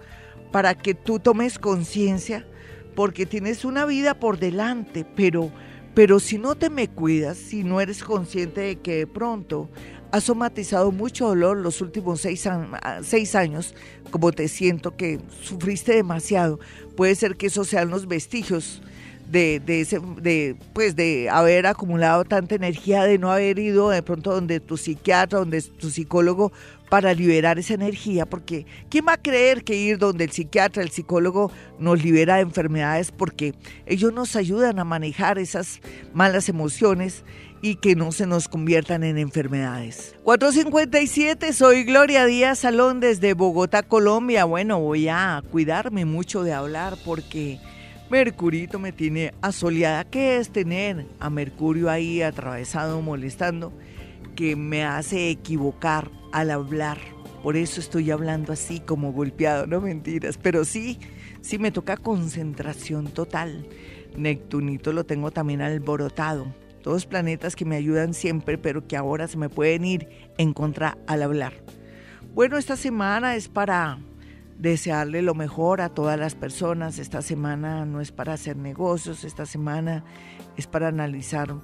[0.52, 2.46] para que tú tomes conciencia,
[2.94, 5.50] porque tienes una vida por delante, pero,
[5.94, 9.68] pero si no te me cuidas, si no eres consciente de que de pronto
[10.14, 13.74] has somatizado mucho dolor los últimos seis, ah, seis años,
[14.12, 16.61] como te siento que sufriste demasiado,
[16.96, 18.81] puede ser que esos sean los vestigios
[19.29, 24.05] de, de, ese, de, pues de haber acumulado tanta energía, de no haber ido de
[24.05, 26.53] pronto donde tu psiquiatra, donde tu psicólogo
[26.88, 30.90] para liberar esa energía, porque ¿quién va a creer que ir donde el psiquiatra, el
[30.90, 31.50] psicólogo
[31.81, 33.11] nos libera de enfermedades?
[33.11, 33.53] Porque
[33.85, 35.81] ellos nos ayudan a manejar esas
[36.12, 37.24] malas emociones
[37.64, 40.14] y que no se nos conviertan en enfermedades.
[40.22, 44.44] 457, soy Gloria Díaz Salón desde Bogotá, Colombia.
[44.44, 47.59] Bueno, voy a cuidarme mucho de hablar porque
[48.11, 50.05] Mercurito me tiene asoleada.
[50.05, 53.72] ¿Qué es tener a Mercurio ahí atravesado, molestando?
[54.37, 56.98] Que me hace equivocar al hablar.
[57.42, 60.37] Por eso estoy hablando así como golpeado, no mentiras.
[60.37, 60.98] Pero sí,
[61.40, 63.66] sí me toca concentración total.
[64.18, 66.62] Neptunito lo tengo también alborotado.
[66.84, 70.98] Todos planetas que me ayudan siempre, pero que ahora se me pueden ir en contra
[71.06, 71.54] al hablar.
[72.34, 74.00] Bueno, esta semana es para
[74.58, 76.98] desearle lo mejor a todas las personas.
[76.98, 80.04] Esta semana no es para hacer negocios, esta semana
[80.58, 81.54] es para analizar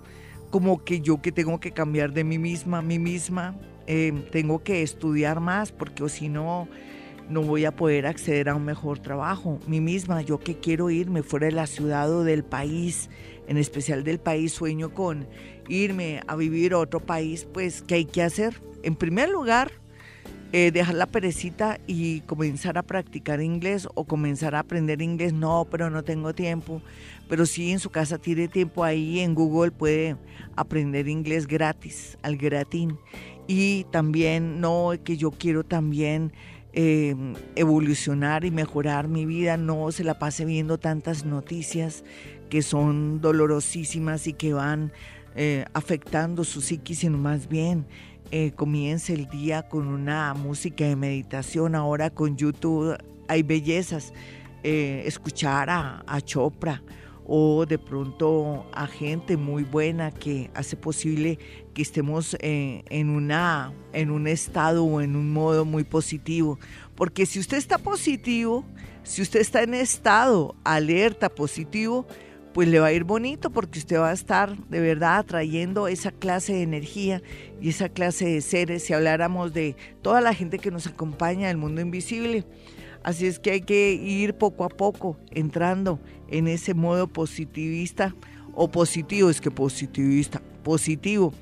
[0.48, 3.54] como que yo que tengo que cambiar de mí misma, mí misma,
[3.86, 6.66] eh, tengo que estudiar más porque o si no,
[7.28, 9.60] no voy a poder acceder a un mejor trabajo.
[9.66, 13.10] Mí misma, yo que quiero irme fuera de la ciudad o del país,
[13.50, 15.26] en especial del país, sueño con
[15.68, 18.62] irme a vivir a otro país, pues, ¿qué hay que hacer?
[18.84, 19.72] En primer lugar,
[20.52, 25.32] eh, dejar la perecita y comenzar a practicar inglés o comenzar a aprender inglés.
[25.32, 26.80] No, pero no tengo tiempo.
[27.28, 30.16] Pero sí en su casa tiene tiempo ahí en Google puede
[30.54, 32.98] aprender inglés gratis, al gratín.
[33.48, 36.32] Y también, no, que yo quiero también
[36.72, 37.16] eh,
[37.56, 42.04] evolucionar y mejorar mi vida, no se la pase viendo tantas noticias
[42.50, 44.92] que son dolorosísimas y que van
[45.36, 47.86] eh, afectando su psiquis, sino más bien
[48.32, 51.74] eh, comience el día con una música de meditación.
[51.74, 54.12] Ahora con YouTube hay bellezas.
[54.62, 56.82] Eh, escuchar a, Chopra
[57.26, 61.38] o de pronto a gente muy buena que hace posible
[61.72, 66.58] que estemos en, una, en un estado o en un modo muy positivo.
[66.94, 68.66] Porque si usted está positivo,
[69.02, 72.06] si usted está en estado alerta, positivo,
[72.52, 76.10] pues le va a ir bonito porque usted va a estar de verdad atrayendo esa
[76.10, 77.22] clase de energía
[77.60, 78.84] y esa clase de seres.
[78.84, 82.44] Si habláramos de toda la gente que nos acompaña del mundo invisible.
[83.02, 88.14] Así es que hay que ir poco a poco entrando en ese modo positivista
[88.54, 91.32] o positivo, es que positivista, positivo.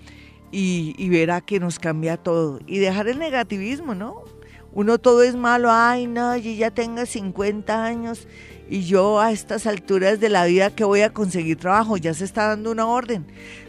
[0.52, 2.60] Y, y verá que nos cambia todo.
[2.66, 4.24] Y dejar el negativismo, ¿no?
[4.72, 8.28] Uno todo es malo, ay no, yo ya tengo 50 años
[8.70, 12.24] y yo a estas alturas de la vida que voy a conseguir trabajo, ya se
[12.24, 13.24] está dando una orden.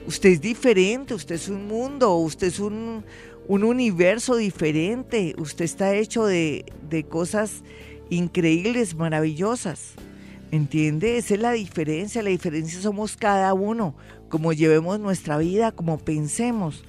[0.05, 3.05] Usted es diferente, usted es un mundo, usted es un,
[3.47, 5.35] un universo diferente.
[5.37, 7.63] Usted está hecho de, de cosas
[8.09, 9.93] increíbles, maravillosas.
[10.51, 11.17] ¿Entiende?
[11.17, 12.21] Esa es la diferencia.
[12.21, 13.95] La diferencia somos cada uno,
[14.27, 16.83] como llevemos nuestra vida, como pensemos,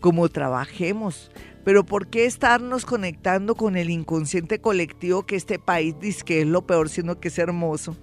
[0.00, 1.30] como trabajemos.
[1.66, 6.46] Pero ¿por qué estarnos conectando con el inconsciente colectivo que este país dice que es
[6.46, 7.96] lo peor, sino que es hermoso?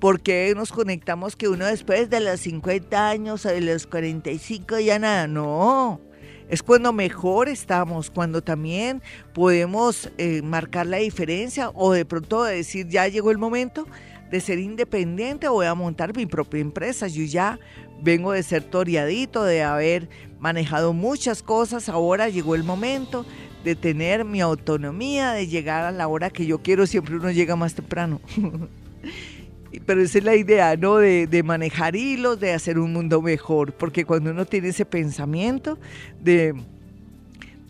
[0.00, 4.80] ¿Por qué nos conectamos que uno después de los 50 años o de los 45
[4.80, 5.26] ya nada?
[5.26, 6.00] No,
[6.48, 9.02] es cuando mejor estamos, cuando también
[9.34, 13.86] podemos eh, marcar la diferencia o de pronto decir ya llegó el momento
[14.32, 17.06] de ser independiente, voy a montar mi propia empresa.
[17.06, 17.60] Yo ya
[18.02, 20.08] vengo de ser toreadito, de haber
[20.40, 23.26] manejado muchas cosas, ahora llegó el momento
[23.62, 27.56] de tener mi autonomía, de llegar a la hora que yo quiero, siempre uno llega
[27.56, 28.22] más temprano.
[29.86, 30.96] Pero esa es la idea, ¿no?
[30.96, 35.78] De, de, manejar hilos, de hacer un mundo mejor, porque cuando uno tiene ese pensamiento
[36.20, 36.54] de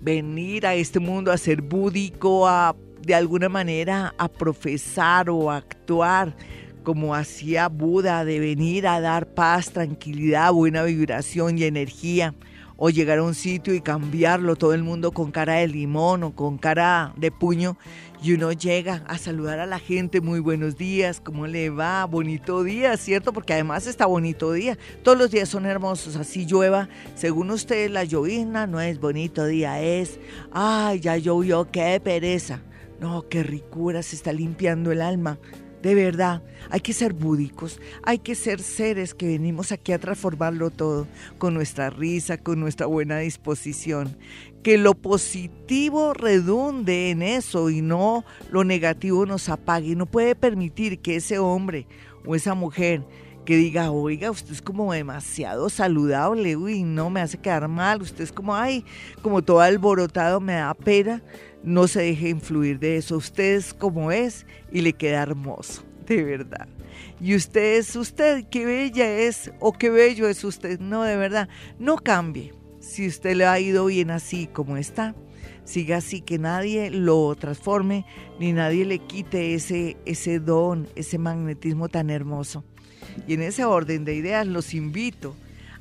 [0.00, 6.34] venir a este mundo a ser búdico, a de alguna manera a profesar o actuar
[6.82, 12.34] como hacía Buda, de venir a dar paz, tranquilidad, buena vibración y energía,
[12.76, 16.34] o llegar a un sitio y cambiarlo, todo el mundo con cara de limón o
[16.34, 17.76] con cara de puño,
[18.20, 22.04] y uno llega a saludar a la gente, muy buenos días, ¿cómo le va?
[22.04, 23.32] Bonito día, ¿cierto?
[23.32, 28.04] Porque además está bonito día, todos los días son hermosos, así llueva, según usted la
[28.04, 30.18] llovizna no es bonito día, es,
[30.52, 32.60] ay, ya llovió, qué pereza.
[33.02, 35.40] No, qué ricura, se está limpiando el alma.
[35.82, 40.70] De verdad, hay que ser búdicos, hay que ser seres que venimos aquí a transformarlo
[40.70, 44.16] todo, con nuestra risa, con nuestra buena disposición.
[44.62, 49.96] Que lo positivo redunde en eso y no lo negativo nos apague.
[49.96, 51.88] No puede permitir que ese hombre
[52.24, 53.04] o esa mujer
[53.44, 58.22] que diga, oiga, usted es como demasiado saludable, uy, no me hace quedar mal, usted
[58.22, 58.84] es como, ay,
[59.20, 61.20] como todo alborotado, me da pena
[61.62, 63.16] no se deje influir de eso.
[63.16, 66.68] Usted es como es y le queda hermoso, de verdad.
[67.20, 70.80] Y usted es usted, qué bella es o qué bello es usted.
[70.80, 71.48] No, de verdad,
[71.78, 72.52] no cambie.
[72.80, 75.14] Si usted le ha ido bien así como está,
[75.64, 78.04] siga así, que nadie lo transforme
[78.40, 82.64] ni nadie le quite ese, ese don, ese magnetismo tan hermoso.
[83.26, 85.36] Y en ese orden de ideas los invito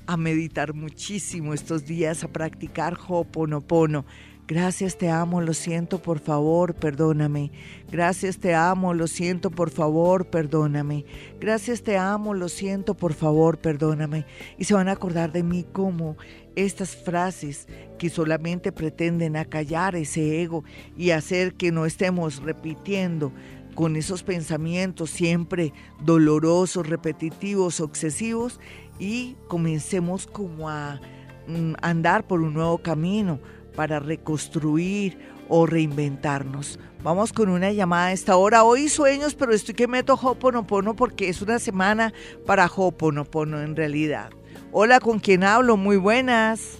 [0.05, 4.05] a meditar muchísimo estos días, a practicar Hoponopono.
[4.51, 7.53] Gracias, te amo, lo siento, por favor, perdóname.
[7.89, 11.05] Gracias, te amo, lo siento, por favor, perdóname.
[11.39, 14.25] Gracias, te amo, lo siento, por favor, perdóname.
[14.57, 16.17] Y se van a acordar de mí como
[16.57, 20.65] estas frases que solamente pretenden acallar ese ego
[20.97, 23.31] y hacer que no estemos repitiendo
[23.73, 25.71] con esos pensamientos siempre
[26.03, 28.59] dolorosos, repetitivos, obsesivos
[28.99, 30.99] y comencemos como a
[31.47, 33.39] mm, andar por un nuevo camino
[33.75, 36.79] para reconstruir o reinventarnos.
[37.03, 38.63] Vamos con una llamada a esta hora.
[38.63, 42.13] Hoy sueños, pero estoy que meto Hoponopono porque es una semana
[42.45, 44.29] para Hoponopono en realidad.
[44.71, 45.77] Hola, ¿con quién hablo?
[45.77, 46.79] Muy buenas.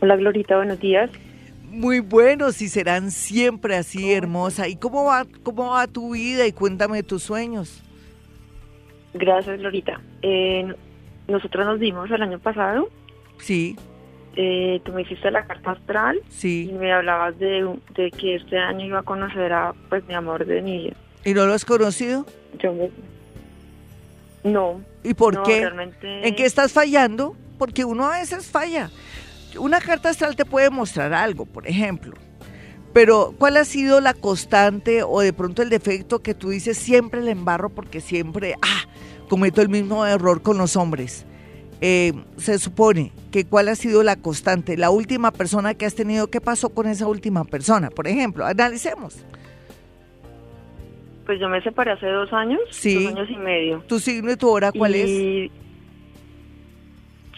[0.00, 1.10] Hola, Glorita, buenos días.
[1.70, 4.66] Muy buenos y serán siempre así, hermosa.
[4.66, 6.46] ¿Y cómo va, cómo va tu vida?
[6.46, 7.82] Y cuéntame tus sueños.
[9.14, 10.00] Gracias, Glorita.
[10.22, 10.74] Eh,
[11.28, 12.88] nosotros nos vimos el año pasado.
[13.38, 13.76] Sí
[14.36, 16.68] eh, tú me hiciste la carta astral sí.
[16.70, 20.46] y me hablabas de, de, que este año iba a conocer a pues mi amor
[20.46, 20.92] de niño.
[21.24, 22.26] ¿Y no lo has conocido?
[22.58, 22.90] Yo me...
[24.44, 24.80] No.
[25.02, 25.60] ¿Y por no, qué?
[25.60, 26.26] Realmente...
[26.26, 27.36] ¿En qué estás fallando?
[27.58, 28.90] Porque uno a veces falla.
[29.58, 32.14] Una carta astral te puede mostrar algo, por ejemplo.
[32.92, 37.20] Pero, ¿cuál ha sido la constante o de pronto el defecto que tú dices siempre
[37.20, 38.84] le embarro porque siempre, ah,
[39.28, 41.26] cometo el mismo error con los hombres?
[41.82, 46.28] Eh, se supone que cuál ha sido la constante, la última persona que has tenido,
[46.28, 47.88] ¿qué pasó con esa última persona?
[47.90, 49.24] Por ejemplo, analicemos.
[51.24, 53.04] Pues yo me separé hace dos años, sí.
[53.04, 53.82] dos años y medio.
[53.86, 55.50] ¿Tu signo y tu hora cuál y es?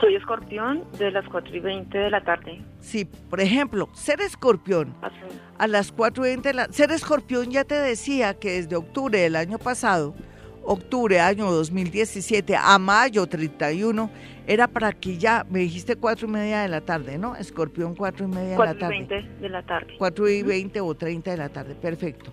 [0.01, 2.61] Soy escorpión de las 4 y 20 de la tarde.
[2.81, 5.15] Sí, por ejemplo, ser escorpión Así.
[5.59, 6.65] a las 4 y 20 de la...
[6.73, 10.17] Ser escorpión ya te decía que desde octubre del año pasado
[10.65, 14.11] octubre año 2017 a mayo 31
[14.47, 17.37] era para que ya, me dijiste cuatro y media de la tarde, ¿no?
[17.37, 18.79] Escorpión cuatro y media de la tarde.
[18.79, 19.95] 4 y 20 de la tarde.
[19.99, 22.33] 4 y 20 o 30 de la tarde, perfecto.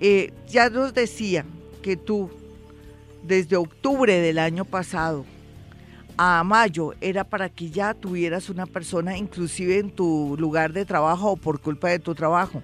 [0.00, 1.44] Eh, ya nos decía
[1.82, 2.30] que tú,
[3.22, 5.26] desde octubre del año pasado
[6.16, 11.32] a mayo, era para que ya tuvieras una persona, inclusive en tu lugar de trabajo
[11.32, 12.62] o por culpa de tu trabajo.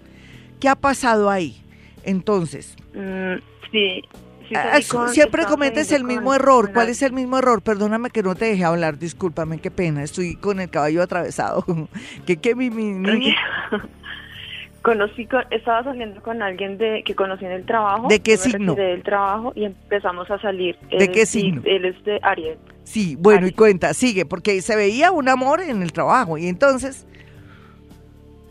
[0.61, 1.63] ¿Qué ha pasado ahí?
[2.05, 2.75] Entonces.
[2.95, 3.35] Mm,
[3.71, 4.03] sí,
[4.49, 6.73] sí Ah, salí su- con- siempre cometes el mismo error.
[6.73, 7.63] ¿Cuál es el mismo error?
[7.63, 11.65] Perdóname que no te dejé hablar, discúlpame, qué pena, estoy con el caballo atravesado.
[12.27, 13.35] ¿Qué, qué, mi, mi?
[14.83, 18.07] Conocí con- estaba saliendo con alguien de que conocí en el trabajo.
[18.09, 18.75] ¿De qué signo?
[18.75, 20.79] del trabajo y empezamos a salir.
[20.91, 21.61] ¿De Él qué signo?
[21.65, 22.57] Él es de Aries.
[22.85, 27.07] Sí, bueno, y cuenta, sigue, porque se veía un amor en el trabajo y entonces,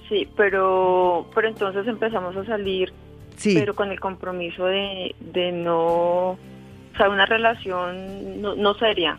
[0.10, 2.94] Sí, pero, pero entonces empezamos a salir,
[3.38, 6.38] sí, pero con el compromiso de, de no, o
[6.98, 9.18] sea, una relación no, no seria.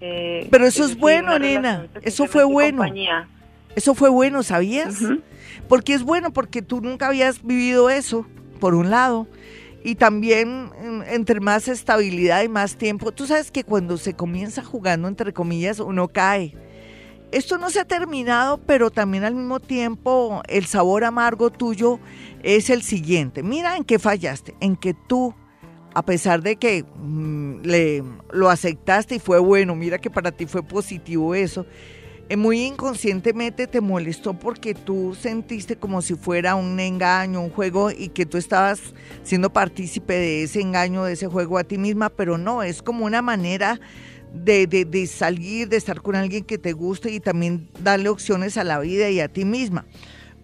[0.00, 2.78] Eh, Pero eso es decir, bueno, nena, eso fue bueno.
[2.78, 3.26] compañía.
[3.74, 5.00] eso fue bueno, ¿sabías?
[5.00, 5.20] Ujú.
[5.68, 8.26] Porque es bueno, porque tú nunca habías vivido eso,
[8.60, 9.26] por un lado.
[9.82, 14.62] Y también, mm, entre más estabilidad y más tiempo, tú sabes que cuando se comienza
[14.64, 16.54] jugando, entre comillas, uno cae.
[17.34, 21.98] Esto no se ha terminado, pero también al mismo tiempo el sabor amargo tuyo
[22.44, 23.42] es el siguiente.
[23.42, 25.34] Mira en qué fallaste, en que tú,
[25.94, 30.46] a pesar de que mm, le, lo aceptaste y fue bueno, mira que para ti
[30.46, 31.66] fue positivo eso,
[32.28, 37.90] eh, muy inconscientemente te molestó porque tú sentiste como si fuera un engaño, un juego
[37.90, 38.80] y que tú estabas
[39.24, 43.04] siendo partícipe de ese engaño, de ese juego a ti misma, pero no, es como
[43.04, 43.80] una manera
[44.34, 48.56] de, de, de salir, de estar con alguien que te guste y también darle opciones
[48.56, 49.86] a la vida y a ti misma.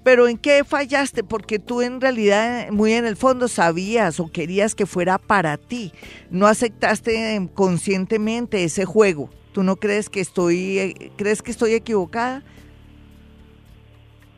[0.03, 1.23] Pero ¿en qué fallaste?
[1.25, 5.93] Porque tú en realidad muy en el fondo sabías o querías que fuera para ti.
[6.31, 9.29] No aceptaste eh, conscientemente ese juego.
[9.53, 12.43] ¿Tú no crees que estoy eh, crees que estoy equivocada?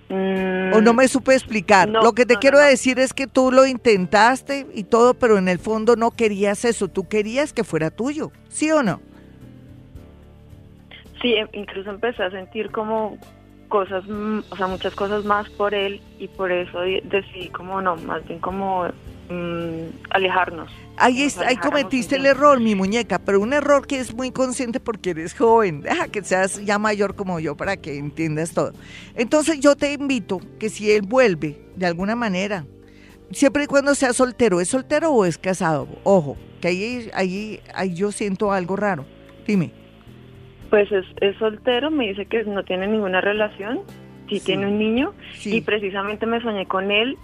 [0.09, 1.89] Mm, ¿O no me supe explicar?
[1.89, 2.65] no, Lo que te no, quiero no.
[2.65, 6.89] decir es que tú lo intentaste y todo, pero en el fondo no querías eso.
[6.89, 8.33] Tú querías que fuera tuyo.
[8.49, 9.01] ¿Sí o no?
[11.23, 13.17] Sí, em- incluso empecé a sentir como
[13.69, 17.97] cosas, mm, o sea, muchas cosas más por él y por eso decidí como no,
[17.97, 18.85] más bien como
[19.31, 20.71] mm, alejarnos.
[20.99, 24.79] Ahí, es- ahí cometiste el error, mi muñeca, pero un error que es muy consciente
[24.79, 25.81] porque eres joven.
[25.83, 28.73] Deja que seas ya mayor como yo para que entiendas todo.
[29.15, 32.67] Entonces yo te invito que si él vuelve de alguna manera,
[33.31, 35.89] siempre y cuando sea soltero, ¿es soltero o es casado?
[36.05, 39.07] Ojo, que ahí, ahí, ahí yo siento algo raro.
[39.47, 39.73] Dime.
[40.73, 43.81] Pues es, es soltero, me dice que no tiene ninguna relación,
[44.31, 44.47] sí, Sí.
[44.47, 45.57] tiene un niño Sí.
[45.57, 47.19] y precisamente me soñé con él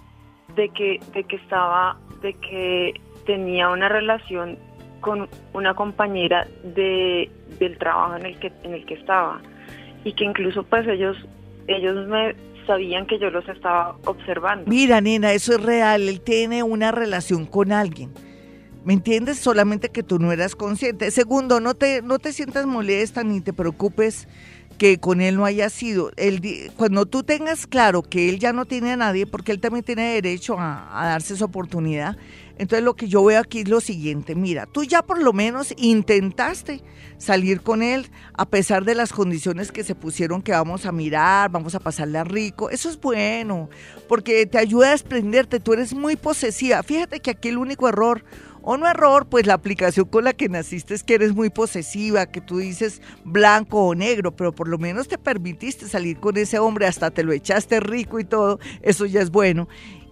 [0.55, 2.93] de que de que estaba de que
[3.25, 4.59] tenía una relación
[5.01, 9.41] con una compañera de del trabajo en el que en el que estaba
[10.03, 11.17] y que incluso pues ellos
[11.67, 12.35] ellos me
[12.67, 14.69] sabían que yo los estaba observando.
[14.69, 16.07] Mira, nena, eso es real.
[16.07, 18.11] Él tiene una relación con alguien.
[18.83, 19.39] ¿Me entiendes?
[19.39, 21.11] Solamente que tú no eras consciente.
[21.11, 24.27] Segundo, no te, no te sientas molesta ni te preocupes
[24.77, 26.11] que con él no haya sido.
[26.77, 30.13] Cuando tú tengas claro que él ya no tiene a nadie, porque él también tiene
[30.13, 32.15] derecho a, a darse esa oportunidad,
[32.57, 34.35] entonces lo que yo veo aquí es lo siguiente.
[34.35, 36.81] Mira, tú ya por lo menos intentaste
[37.17, 41.51] salir con él a pesar de las condiciones que se pusieron que vamos a mirar,
[41.51, 42.69] vamos a pasarla rico.
[42.69, 43.69] Eso es bueno,
[44.07, 45.59] porque te ayuda a desprenderte.
[45.59, 46.83] Tú eres muy posesiva.
[46.83, 48.23] Fíjate que aquí el único error
[48.61, 52.25] o no error, pues la aplicación con la que naciste es que eres muy posesiva,
[52.25, 56.59] que tú dices blanco o negro, pero por lo menos te permitiste salir con ese
[56.59, 59.67] hombre, hasta te lo echaste rico y todo, eso ya es bueno.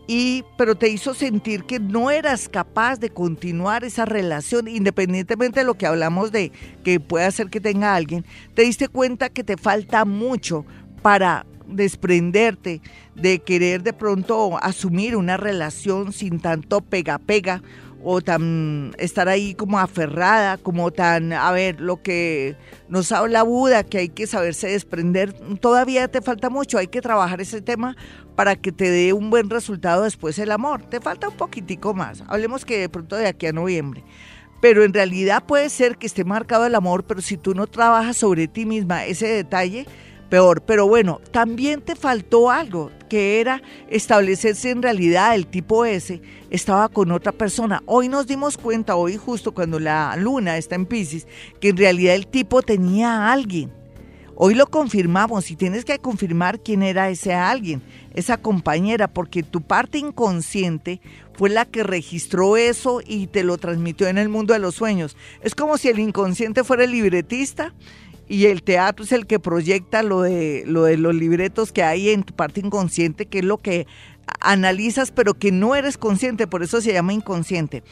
[0.09, 5.65] Y, pero te hizo sentir que no eras capaz de continuar esa relación, independientemente de
[5.65, 6.53] lo que hablamos de
[6.85, 10.65] que pueda ser que tenga alguien, te diste cuenta que te falta mucho
[11.01, 12.81] para desprenderte
[13.15, 17.61] de querer de pronto asumir una relación sin tanto pega-pega
[18.03, 22.55] o tan estar ahí como aferrada, como tan, a ver, lo que
[22.89, 27.41] nos habla Buda, que hay que saberse desprender, todavía te falta mucho, hay que trabajar
[27.41, 27.95] ese tema
[28.35, 32.23] para que te dé un buen resultado después el amor, te falta un poquitico más,
[32.27, 34.03] hablemos que de pronto de aquí a noviembre.
[34.59, 38.17] Pero en realidad puede ser que esté marcado el amor, pero si tú no trabajas
[38.17, 39.85] sobre ti misma ese detalle,
[40.27, 40.61] peor.
[40.61, 46.89] Pero bueno, también te faltó algo, que era establecerse en realidad el tipo ese estaba
[46.89, 47.81] con otra persona.
[47.85, 51.27] Hoy nos dimos cuenta, hoy justo cuando la luna está en Pisces,
[51.59, 53.71] que en realidad el tipo tenía a alguien.
[54.39, 57.81] Hoy lo confirmamos y tienes que confirmar quién era ese alguien,
[58.13, 61.01] esa compañera, porque tu parte inconsciente
[61.33, 65.17] fue la que registró eso y te lo transmitió en el mundo de los sueños.
[65.41, 67.73] Es como si el inconsciente fuera el libretista
[68.27, 72.09] y el teatro es el que proyecta lo de, lo de los libretos que hay
[72.09, 73.87] en tu parte inconsciente, que es lo que
[74.41, 77.83] analizas, pero que no eres consciente, por eso se llama inconsciente.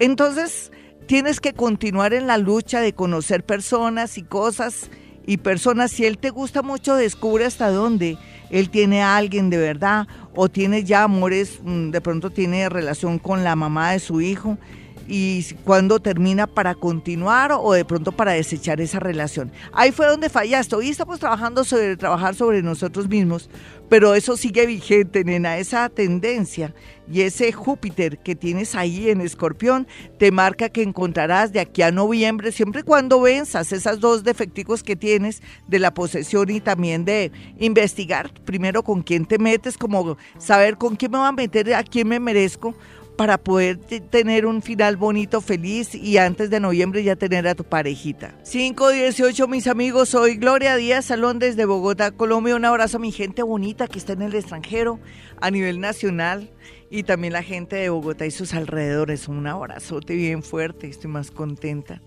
[0.00, 0.72] Entonces,
[1.06, 4.90] tienes que continuar en la lucha de conocer personas y cosas
[5.26, 5.92] y personas.
[5.92, 8.18] Si él te gusta mucho, descubre hasta dónde
[8.50, 13.18] él tiene a alguien de verdad o tiene ya amores, mm, de pronto tiene relación
[13.18, 14.58] con la mamá de su hijo
[15.06, 19.50] y cuándo termina para continuar o de pronto para desechar esa relación.
[19.72, 20.76] Ahí fue donde fallaste.
[20.76, 23.48] Hoy estamos trabajando sobre trabajar sobre nosotros mismos,
[23.88, 26.74] pero eso sigue vigente, nena, esa tendencia
[27.10, 29.86] y ese Júpiter que tienes ahí en Escorpión
[30.18, 34.96] te marca que encontrarás de aquí a noviembre, siempre cuando venzas esas dos defecticos que
[34.96, 40.78] tienes de la posesión y también de investigar primero con quién te metes, como saber
[40.78, 42.74] con quién me va a meter, a quién me merezco,
[43.16, 47.64] para poder tener un final bonito, feliz y antes de noviembre ya tener a tu
[47.64, 48.34] parejita.
[48.50, 52.56] 518, mis amigos, soy Gloria Díaz Salón desde Bogotá, Colombia.
[52.56, 54.98] Un abrazo a mi gente bonita que está en el extranjero,
[55.40, 56.50] a nivel nacional
[56.90, 59.28] y también la gente de Bogotá y sus alrededores.
[59.28, 62.00] Un abrazote bien fuerte, estoy más contenta.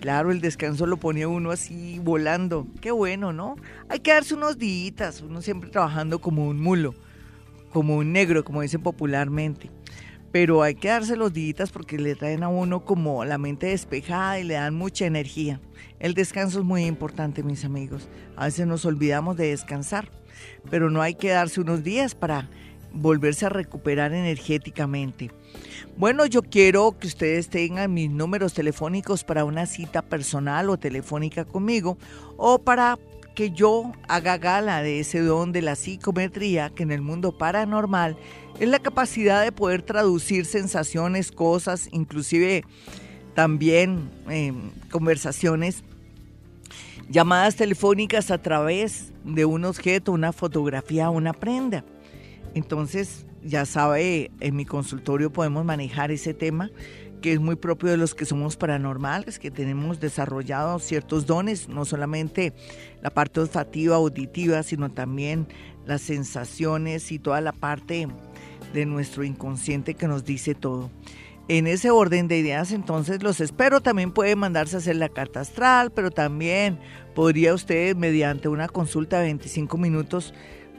[0.00, 2.66] Claro, el descanso lo pone uno así volando.
[2.80, 3.56] Qué bueno, ¿no?
[3.88, 6.94] Hay que darse unos días, uno siempre trabajando como un mulo,
[7.70, 9.70] como un negro, como dicen popularmente
[10.32, 14.38] pero hay que darse los días porque le traen a uno como la mente despejada
[14.38, 15.60] y le dan mucha energía.
[15.98, 18.08] El descanso es muy importante, mis amigos.
[18.36, 20.08] A veces nos olvidamos de descansar,
[20.70, 22.48] pero no hay que darse unos días para
[22.92, 25.30] volverse a recuperar energéticamente.
[25.96, 31.44] Bueno, yo quiero que ustedes tengan mis números telefónicos para una cita personal o telefónica
[31.44, 31.98] conmigo
[32.36, 32.98] o para
[33.34, 38.16] que yo haga gala de ese don de la psicometría que en el mundo paranormal
[38.60, 42.62] es la capacidad de poder traducir sensaciones, cosas, inclusive
[43.34, 45.82] también em, conversaciones,
[47.08, 51.84] llamadas telefónicas a través de un objeto, una fotografía, una prenda.
[52.54, 56.70] Entonces, ya sabe, en mi consultorio podemos manejar ese tema
[57.22, 61.84] que es muy propio de los que somos paranormales, que tenemos desarrollados ciertos dones, no
[61.84, 62.54] solamente
[63.02, 65.46] la parte olfativa, auditiva, sino también
[65.86, 68.08] las sensaciones y toda la parte
[68.72, 70.90] de nuestro inconsciente que nos dice todo.
[71.48, 73.80] En ese orden de ideas, entonces los espero.
[73.80, 76.78] También puede mandarse a hacer la carta astral, pero también
[77.14, 80.32] podría usted, mediante una consulta de 25 minutos,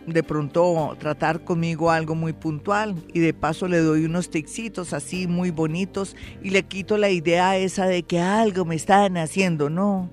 [0.07, 5.27] de pronto tratar conmigo algo muy puntual y de paso le doy unos texitos así
[5.27, 9.69] muy bonitos y le quito la idea esa de que algo me están haciendo.
[9.69, 10.09] No,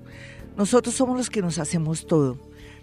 [0.57, 2.37] nosotros somos los que nos hacemos todo.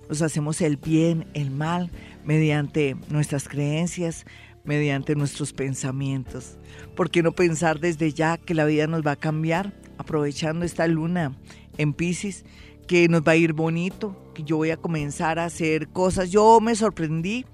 [0.08, 1.90] Nos hacemos el bien, el mal,
[2.24, 4.24] mediante nuestras creencias,
[4.66, 6.58] mediante nuestros pensamientos.
[6.94, 10.86] ¿Por qué no pensar desde ya que la vida nos va a cambiar, aprovechando esta
[10.86, 11.36] luna
[11.78, 12.44] en Pisces,
[12.86, 16.30] que nos va a ir bonito, que yo voy a comenzar a hacer cosas?
[16.30, 17.46] Yo me sorprendí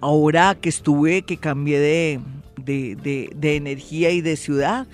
[0.00, 2.20] ahora que estuve, que cambié de,
[2.56, 4.86] de, de energía y de ciudad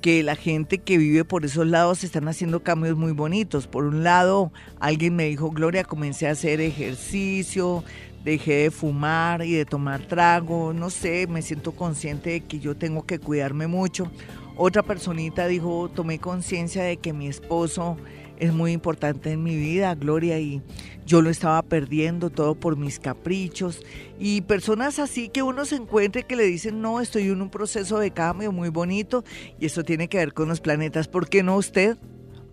[0.00, 3.66] que la gente que vive por esos lados están haciendo cambios muy bonitos.
[3.66, 7.84] Por un lado, alguien me dijo, Gloria, comencé a hacer ejercicio,
[8.28, 12.76] dejé de fumar y de tomar trago, no sé, me siento consciente de que yo
[12.76, 14.10] tengo que cuidarme mucho.
[14.56, 17.96] Otra personita dijo, tomé conciencia de que mi esposo
[18.38, 20.62] es muy importante en mi vida, Gloria, y
[21.06, 23.82] yo lo estaba perdiendo todo por mis caprichos.
[24.18, 27.98] Y personas así que uno se encuentre que le dicen, no, estoy en un proceso
[27.98, 29.24] de cambio muy bonito
[29.58, 31.08] y eso tiene que ver con los planetas.
[31.08, 31.96] ¿Por qué no usted?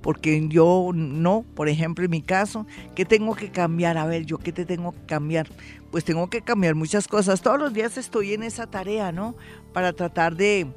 [0.06, 3.97] Porque yo no, por ejemplo, en mi caso, ¿qué tengo que cambiar?
[3.97, 5.47] A ver, yo qué te tengo que cambiar?
[5.89, 7.41] Pues tengo que cambiar muchas cosas.
[7.41, 9.36] Todos los días estoy en esa tarea, ¿no?
[9.74, 10.68] Para tratar de,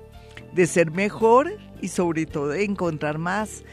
[0.54, 3.64] de ser mejor y sobre todo de encontrar más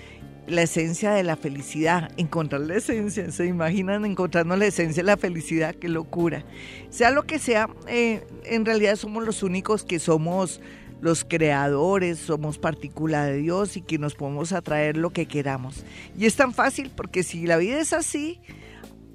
[0.46, 5.16] la esencia de la felicidad, encontrar la esencia, se imaginan encontrando la esencia de la
[5.16, 6.44] felicidad, qué locura.
[6.90, 10.60] Sea lo que sea, eh, en realidad somos los únicos que somos
[11.06, 15.86] los creadores, somos partícula de Dios y que nos podemos atraer lo que queramos.
[16.18, 18.42] Y es tan fácil porque si la vida es así,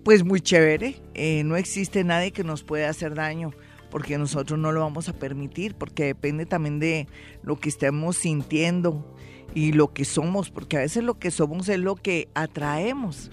[0.04, 3.50] pues muy chévere, eh, no existe nadie que nos pueda hacer daño
[3.90, 7.08] porque nosotros no lo vamos a permitir, porque depende también de
[7.42, 9.04] lo que estemos sintiendo
[9.52, 13.32] y lo que somos, porque a veces lo que somos es lo que atraemos.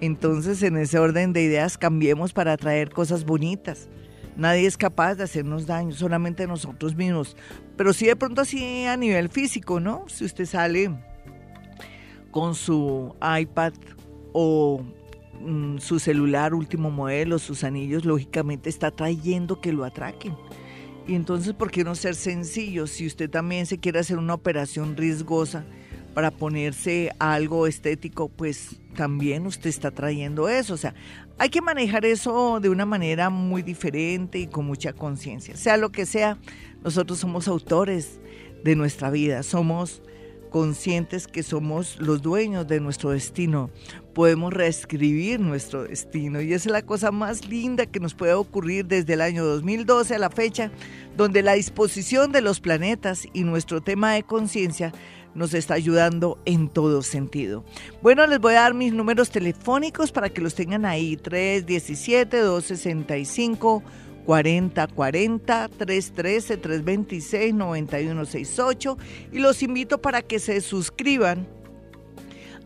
[0.00, 3.90] Entonces en ese orden de ideas cambiemos para atraer cosas bonitas.
[4.38, 7.36] Nadie es capaz de hacernos daño, solamente nosotros mismos.
[7.76, 10.04] Pero sí de pronto así a nivel físico, ¿no?
[10.06, 10.96] Si usted sale
[12.30, 13.72] con su iPad
[14.32, 14.80] o
[15.40, 20.36] mm, su celular último modelo, sus anillos, lógicamente está trayendo que lo atraquen.
[21.08, 22.86] Y entonces, ¿por qué no ser sencillo?
[22.86, 25.64] Si usted también se quiere hacer una operación riesgosa
[26.14, 30.74] para ponerse algo estético, pues también usted está trayendo eso.
[30.74, 30.94] O sea,
[31.38, 35.56] hay que manejar eso de una manera muy diferente y con mucha conciencia.
[35.56, 36.36] Sea lo que sea,
[36.82, 38.20] nosotros somos autores
[38.64, 40.02] de nuestra vida, somos
[40.50, 43.70] conscientes que somos los dueños de nuestro destino.
[44.14, 48.86] Podemos reescribir nuestro destino y esa es la cosa más linda que nos puede ocurrir
[48.86, 50.72] desde el año 2012 a la fecha,
[51.16, 54.92] donde la disposición de los planetas y nuestro tema de conciencia
[55.38, 57.64] nos está ayudando en todo sentido.
[58.02, 63.82] Bueno, les voy a dar mis números telefónicos para que los tengan ahí, 317-265.
[64.28, 68.98] 4040 313 326 9168
[69.32, 71.48] y los invito para que se suscriban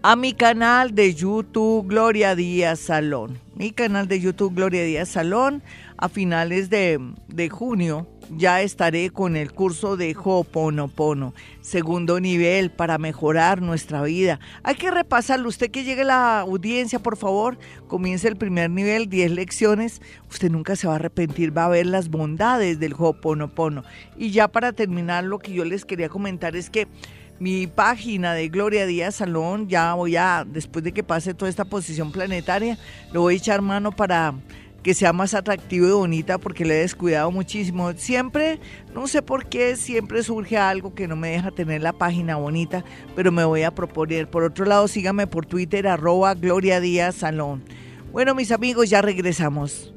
[0.02, 3.38] a mi canal de YouTube Gloria Díaz Salón.
[3.54, 5.62] Mi canal de YouTube Gloria Díaz Salón
[5.98, 6.98] a finales de,
[7.28, 14.40] de junio ya estaré con el curso de Ho'oponopono, segundo nivel para mejorar nuestra vida.
[14.62, 15.48] Hay que repasarlo.
[15.48, 17.58] Usted que llegue a la audiencia, por favor,
[17.88, 20.00] comience el primer nivel, 10 lecciones.
[20.30, 23.84] Usted nunca se va a arrepentir, va a ver las bondades del Ho'oponopono.
[24.16, 26.88] Y ya para terminar, lo que yo les quería comentar es que
[27.38, 31.64] mi página de Gloria Díaz Salón, ya voy a, después de que pase toda esta
[31.64, 32.78] posición planetaria,
[33.12, 34.34] lo voy a echar mano para
[34.82, 37.92] que sea más atractivo y bonita porque le he descuidado muchísimo.
[37.92, 38.58] Siempre,
[38.94, 42.84] no sé por qué, siempre surge algo que no me deja tener la página bonita,
[43.14, 44.28] pero me voy a proponer.
[44.28, 47.62] Por otro lado, síganme por Twitter, arroba Gloria Díaz Salón.
[48.12, 49.94] Bueno, mis amigos, ya regresamos.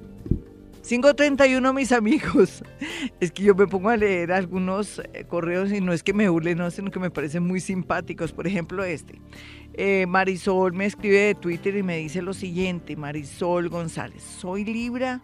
[0.86, 2.64] 531, mis amigos.
[3.20, 6.30] Es que yo me pongo a leer algunos eh, correos y no es que me
[6.30, 8.32] burlen, no, sino que me parecen muy simpáticos.
[8.32, 9.22] Por ejemplo, este.
[9.74, 15.22] Eh, Marisol me escribe de Twitter y me dice lo siguiente, Marisol González, soy Libra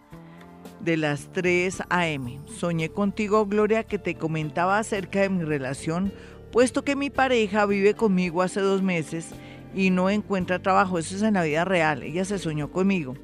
[0.80, 2.40] de las 3 a.m.
[2.46, 6.12] Soñé contigo, Gloria, que te comentaba acerca de mi relación,
[6.50, 9.30] puesto que mi pareja vive conmigo hace dos meses
[9.74, 10.98] y no encuentra trabajo.
[10.98, 12.02] Eso es en la vida real.
[12.02, 13.14] Ella se soñó conmigo.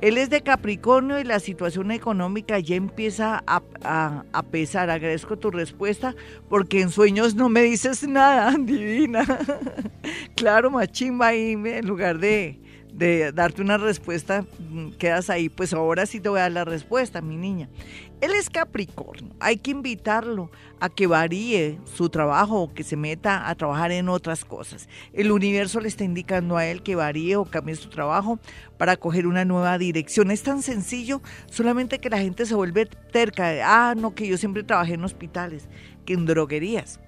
[0.00, 4.90] Él es de Capricornio y la situación económica ya empieza a, pesar.
[4.90, 6.14] Agradezco tu respuesta
[6.48, 9.24] porque en sueños no me dices nada, divina.
[10.34, 12.60] claro, machimba ahí en lugar de,
[12.94, 15.48] de darte una respuesta, mm, quedas ahí.
[15.48, 17.68] Pues ahora sí te voy a dar la respuesta, mi niña.
[18.20, 23.50] Él es Capricornio, hay que invitarlo a que varíe su trabajo o que se meta
[23.50, 24.88] a trabajar en otras cosas.
[25.12, 28.38] El universo le está indicando a él que varíe o cambie su trabajo
[28.78, 30.30] para coger una nueva dirección.
[30.30, 31.20] Es tan sencillo,
[31.50, 33.48] solamente que la gente se vuelve terca.
[33.48, 35.68] De, ah, no, que yo siempre trabajé en hospitales,
[36.06, 37.00] que en droguerías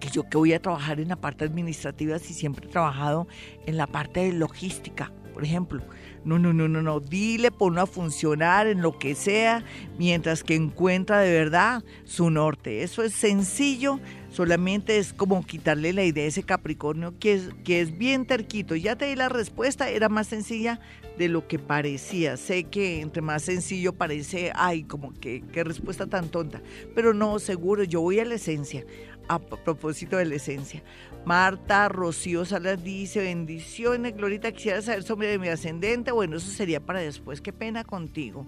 [0.00, 3.28] que yo que voy a trabajar en la parte administrativa si siempre he trabajado
[3.66, 5.82] en la parte de logística, por ejemplo.
[6.24, 7.00] No, no, no, no, no.
[7.00, 9.64] Dile, ponlo a funcionar en lo que sea,
[9.98, 12.82] mientras que encuentra de verdad su norte.
[12.82, 13.98] Eso es sencillo,
[14.30, 18.76] solamente es como quitarle la idea a ese Capricornio que es, que es bien terquito.
[18.76, 20.80] Ya te di la respuesta, era más sencilla
[21.18, 22.36] de lo que parecía.
[22.36, 26.62] Sé que entre más sencillo parece, ay, como que qué respuesta tan tonta.
[26.94, 28.84] Pero no, seguro, yo voy a la esencia
[29.28, 30.82] a propósito de la esencia.
[31.24, 36.12] Marta Rocío Salas dice, bendiciones, Glorita, quisiera saber sobre mi ascendente.
[36.12, 38.46] Bueno, eso sería para después, qué pena contigo.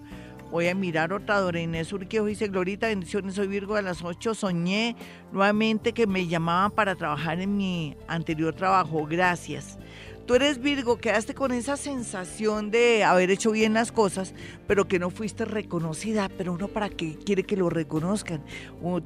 [0.51, 4.35] Voy a mirar otra, Dora Inés Urquijo dice, Glorita, bendiciones, soy Virgo a las 8,
[4.35, 4.95] soñé
[5.33, 9.79] nuevamente que me llamaban para trabajar en mi anterior trabajo, gracias.
[10.27, 14.33] Tú eres Virgo, quedaste con esa sensación de haber hecho bien las cosas,
[14.67, 16.31] pero que no fuiste reconocida.
[16.39, 18.43] Pero uno para qué quiere que lo reconozcan.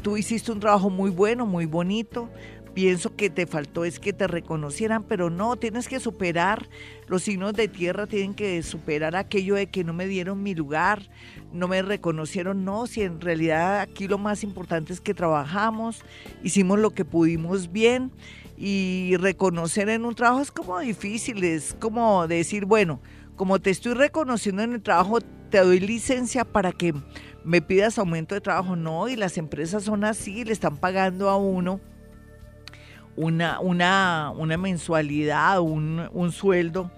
[0.03, 2.31] Tú hiciste un trabajo muy bueno, muy bonito.
[2.73, 6.69] Pienso que te faltó es que te reconocieran, pero no, tienes que superar.
[7.09, 11.11] Los signos de tierra tienen que superar aquello de que no me dieron mi lugar,
[11.53, 12.65] no me reconocieron.
[12.65, 16.05] No, si en realidad aquí lo más importante es que trabajamos,
[16.45, 18.13] hicimos lo que pudimos bien
[18.59, 23.01] y reconocer en un trabajo es como difícil, es como decir, bueno,
[23.37, 26.93] como te estoy reconociendo en el trabajo, te doy licencia para que
[27.45, 28.75] me pidas aumento de trabajo.
[28.75, 31.81] No, y las empresas son así, le están pagando a uno
[33.15, 36.91] una, una, una mensualidad, un, un sueldo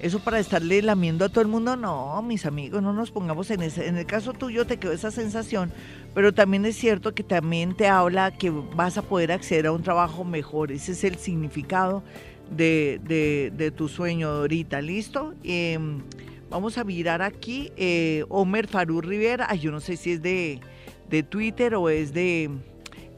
[0.00, 3.62] eso para estarle lamiendo a todo el mundo, no, mis amigos, no nos pongamos en
[3.62, 3.88] ese.
[3.88, 5.72] En el caso tuyo te quedó esa sensación,
[6.14, 9.82] pero también es cierto que también te habla que vas a poder acceder a un
[9.82, 10.70] trabajo mejor.
[10.70, 12.02] Ese es el significado
[12.50, 14.82] de, tu sueño, Dorita.
[14.82, 15.34] ¿Listo?
[15.42, 16.02] Em,
[16.50, 17.72] vamos a mirar aquí.
[17.76, 20.60] Eh, Homer Farú Rivera, yo no sé si es de,
[21.08, 22.50] de Twitter o es de,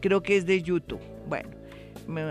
[0.00, 1.00] creo que es de YouTube.
[1.28, 1.57] Bueno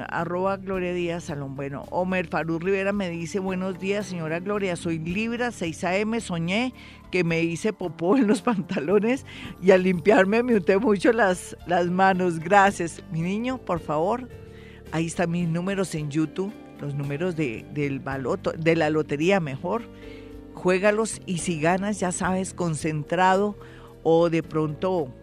[0.10, 1.56] arroba Gloria Díaz Salón.
[1.56, 6.74] Bueno, Omer Farú Rivera me dice, buenos días, señora Gloria, soy Libra, 6 AM, soñé
[7.12, 9.26] que me hice popó en los pantalones
[9.62, 12.40] y al limpiarme me unté mucho las, las manos.
[12.40, 13.04] Gracias.
[13.12, 14.28] Mi niño, por favor,
[14.92, 19.84] ahí están mis números en YouTube, los números de, del baloto, de la lotería mejor.
[20.54, 23.56] Juégalos y si ganas, ya sabes, concentrado
[24.02, 25.14] o de pronto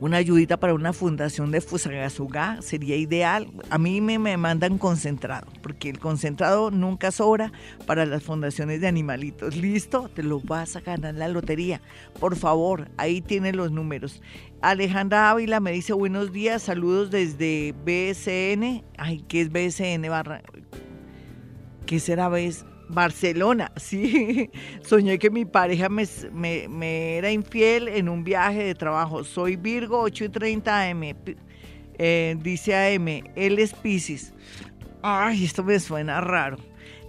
[0.00, 3.48] una ayudita para una fundación de Fusagasugá sería ideal.
[3.70, 7.52] A mí me, me mandan concentrado, porque el concentrado nunca sobra
[7.86, 9.56] para las fundaciones de animalitos.
[9.56, 10.08] ¿Listo?
[10.08, 11.80] Te lo vas a ganar la lotería.
[12.18, 14.20] Por favor, ahí tienen los números.
[14.62, 18.84] Alejandra Ávila me dice buenos días, saludos desde BSN.
[18.98, 20.08] Ay, ¿qué es BSN?
[20.08, 20.42] Barra?
[21.86, 22.73] ¿Qué será BSN?
[22.88, 24.50] Barcelona, sí.
[24.82, 29.24] Soñé que mi pareja me, me, era infiel en un viaje de trabajo.
[29.24, 31.02] Soy Virgo 8 y 30 AM.
[31.96, 34.32] Eh, dice AM, él es Pisces.
[35.02, 36.56] Ay, esto me suena raro.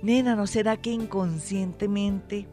[0.02, 2.48] Nena, ¿no será que inconscientemente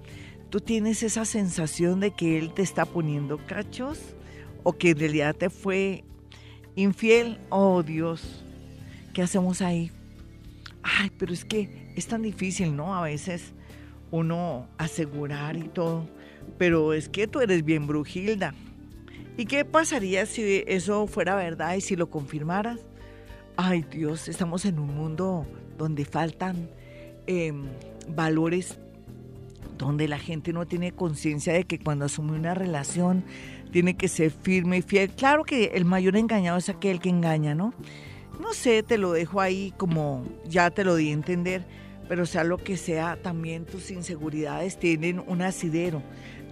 [0.51, 3.99] tú tienes esa sensación de que él te está poniendo cachos?
[4.63, 6.05] ¿O que en realidad te fue
[6.77, 7.39] infiel?
[7.51, 8.45] Oh Dios,
[9.13, 9.91] ¿qué hacemos ahí?
[10.83, 12.95] Ay, pero es que es tan difícil, ¿no?
[12.95, 13.53] A veces
[14.11, 16.07] uno asegurar y todo,
[16.59, 18.55] pero es que tú eres bien brujilda.
[19.37, 22.81] ¿Y qué pasaría si eso fuera verdad y si lo confirmaras?
[23.57, 25.47] Ay Dios, estamos en un mundo
[25.79, 26.69] donde faltan
[27.27, 27.65] em,
[28.09, 28.79] valores,
[29.79, 33.25] donde la gente no tiene conciencia de que cuando asume una relación
[33.71, 35.11] tiene que ser firme y fiel.
[35.11, 37.73] Claro que el mayor engañado es aquel que engaña, ¿no?
[38.39, 41.65] No sé, te lo dejo ahí como ya te lo di a entender
[42.09, 46.03] pero sea lo que sea, también tus inseguridades tienen un asidero,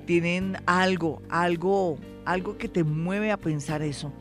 [0.07, 4.13] tienen algo, algo, algo que te mueve a pensar eso.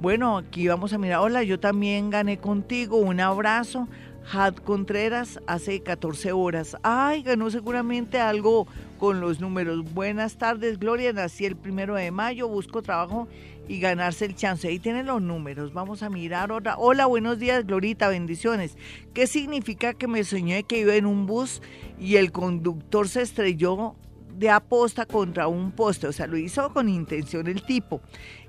[0.00, 3.88] Bueno, aquí vamos a mirar, hola, yo también gané contigo, un abrazo.
[4.32, 6.76] Had Contreras hace 14 horas.
[6.82, 8.66] Ay, ganó seguramente algo
[8.98, 9.84] con los números.
[9.92, 11.12] Buenas tardes, Gloria.
[11.12, 13.28] Nací el primero de mayo, busco trabajo
[13.68, 14.68] y ganarse el chance.
[14.68, 15.72] Ahí tienen los números.
[15.72, 16.76] Vamos a mirar ahora.
[16.78, 18.76] Hola, buenos días, Glorita, bendiciones.
[19.12, 21.62] ¿Qué significa que me soñé que iba en un bus
[21.98, 23.96] y el conductor se estrelló
[24.36, 26.06] de aposta contra un poste?
[26.06, 28.00] O sea, lo hizo con intención el tipo.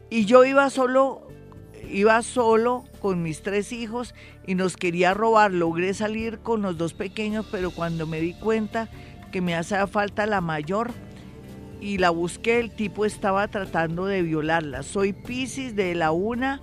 [0.10, 1.28] Y yo iba solo,
[1.90, 4.14] iba solo con mis tres hijos
[4.46, 5.52] y nos quería robar.
[5.52, 8.90] Logré salir con los dos pequeños, pero cuando me di cuenta
[9.32, 10.92] que me hacía falta la mayor,
[11.86, 14.82] y la busqué, el tipo estaba tratando de violarla.
[14.82, 16.60] Soy Pisces de la una,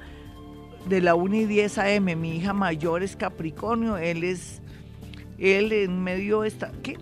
[0.89, 2.21] de la 1 y 10 AM.
[2.21, 4.61] Mi hija mayor es Capricornio, él es,
[5.39, 6.99] él en medio está, ¿qué?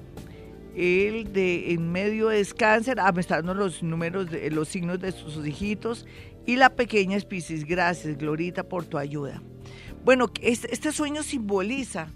[0.77, 5.01] Él de en medio es cáncer, ah, me están dando los números, de, los signos
[5.01, 6.07] de sus hijitos.
[6.45, 9.41] Y la pequeña es Pisces, gracias Glorita por tu ayuda.
[10.05, 12.09] Bueno, este, este sueño simboliza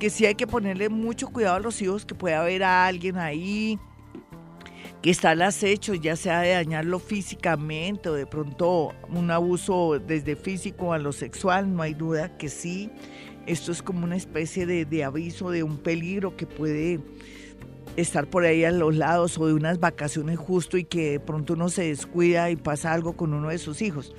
[0.00, 3.18] que sí hay que ponerle mucho cuidado a los hijos, que puede haber a alguien
[3.18, 3.78] ahí,
[5.04, 10.34] que está al acecho, ya sea de dañarlo físicamente o de pronto un abuso desde
[10.34, 12.88] físico a lo sexual, no hay duda que sí.
[13.46, 17.00] Esto es como una especie de, de aviso de un peligro que puede
[17.98, 21.52] estar por ahí a los lados o de unas vacaciones justo y que de pronto
[21.52, 24.14] uno se descuida y pasa algo con uno de sus hijos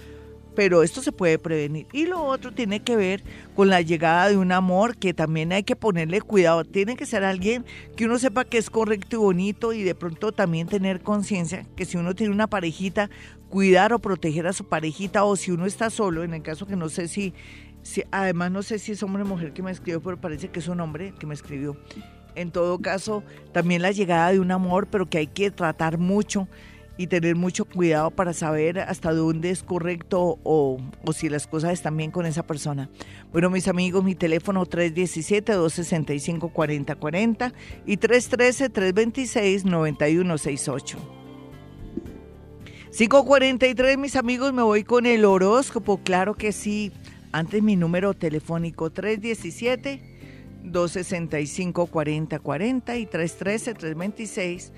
[0.56, 1.88] pero esto se puede prevenir.
[1.92, 3.24] Y lo otro tiene que ver
[3.56, 6.64] con la llegada de un amor que también hay que ponerle cuidado.
[6.64, 10.32] Tiene que ser alguien que uno sepa que es correcto y bonito y de pronto
[10.32, 13.10] también tener conciencia que si uno tiene una parejita,
[13.50, 16.76] cuidar o proteger a su parejita o si uno está solo, en el caso que
[16.76, 17.34] no sé si,
[17.84, 20.60] si además no sé si es hombre o mujer que me escribió, pero parece que
[20.60, 21.78] es un hombre que me escribió.
[22.36, 26.50] En todo caso, también la llegada de un amor, pero que hay que tratar mucho
[26.98, 30.78] y tener mucho cuidado para saber hasta dónde es correcto o,
[31.14, 32.90] si las cosas están bien con esa persona.
[33.32, 37.54] Bueno, mis amigos, mi teléfono 317-265-4040
[37.86, 40.96] y 313-326-9168.
[42.98, 46.94] 543, mis amigos, me voy con el horóscopo, claro que sí.
[47.34, 50.00] Antes mi número telefónico 317
[50.64, 54.72] 265 4040 y 313 326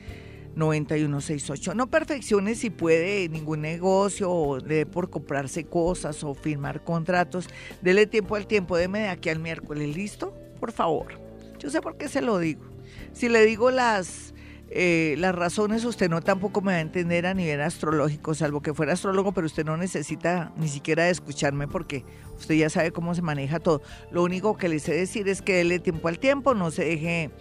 [0.57, 1.75] 9168.
[1.75, 7.47] No perfeccione si puede ningún negocio o de por comprarse cosas o firmar contratos.
[7.81, 9.95] Dele tiempo al tiempo, deme de aquí al miércoles.
[9.95, 10.33] ¿Listo?
[10.59, 11.19] Por favor.
[11.59, 12.65] Yo sé por qué se lo digo.
[13.13, 14.33] Si le digo las,
[14.69, 18.73] eh, las razones, usted no tampoco me va a entender a nivel astrológico, salvo que
[18.73, 22.03] fuera astrólogo, pero usted no necesita ni siquiera escucharme porque
[22.35, 23.81] usted ya sabe cómo se maneja todo.
[24.11, 27.31] Lo único que le sé decir es que dele tiempo al tiempo, no se deje...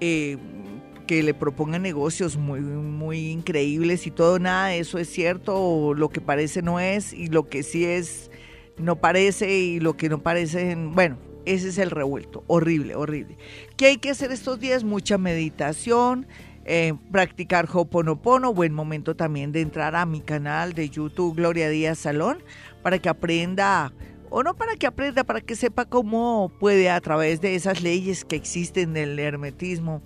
[0.00, 0.36] Eh,
[1.06, 6.08] que le propongan negocios muy, muy increíbles y todo, nada eso es cierto, o lo
[6.08, 8.30] que parece no es, y lo que sí es
[8.76, 13.38] no parece, y lo que no parece, bueno, ese es el revuelto, horrible, horrible.
[13.76, 14.84] ¿Qué hay que hacer estos días?
[14.84, 16.26] Mucha meditación,
[16.64, 21.98] eh, practicar Hoponopono, buen momento también de entrar a mi canal de YouTube Gloria Díaz
[21.98, 22.42] Salón,
[22.82, 23.92] para que aprenda
[24.30, 28.24] o no para que aprenda, para que sepa cómo puede a través de esas leyes
[28.24, 30.02] que existen del hermetismo,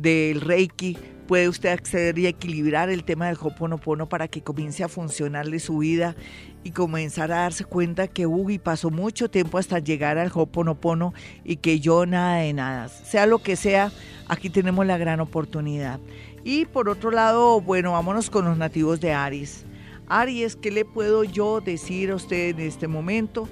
[0.00, 0.96] del Reiki,
[1.26, 5.78] puede usted acceder y equilibrar el tema del Hoponopono para que comience a funcionarle su
[5.78, 6.16] vida
[6.64, 11.12] y comenzar a darse cuenta que uy, pasó mucho tiempo hasta llegar al Hoponopono
[11.44, 12.88] y que yo nada de nada.
[12.88, 13.92] Sea lo que sea,
[14.26, 16.00] aquí tenemos la gran oportunidad.
[16.44, 19.66] Y por otro lado, bueno, vámonos con los nativos de Aries.
[20.08, 23.48] Aries, ¿qué le puedo yo decir a usted en este momento?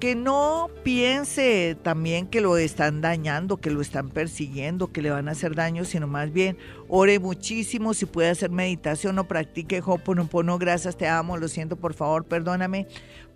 [0.00, 5.28] Que no piense también que lo están dañando, que lo están persiguiendo, que le van
[5.28, 6.56] a hacer daño, sino más bien
[6.88, 11.92] ore muchísimo, si puede hacer meditación o practique Hoponopono, gracias, te amo, lo siento, por
[11.92, 12.86] favor, perdóname,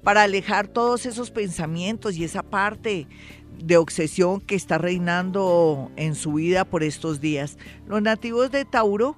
[0.02, 3.06] para alejar todos esos pensamientos y esa parte
[3.62, 7.58] de obsesión que está reinando en su vida por estos días.
[7.86, 9.16] Los nativos de Tauro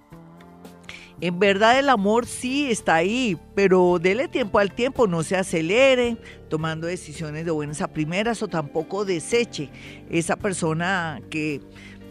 [1.21, 6.17] en verdad el amor sí está ahí, pero dele tiempo al tiempo, no se acelere
[6.49, 9.71] tomando decisiones de buenas a primeras o tampoco deseche
[10.11, 11.61] esa persona que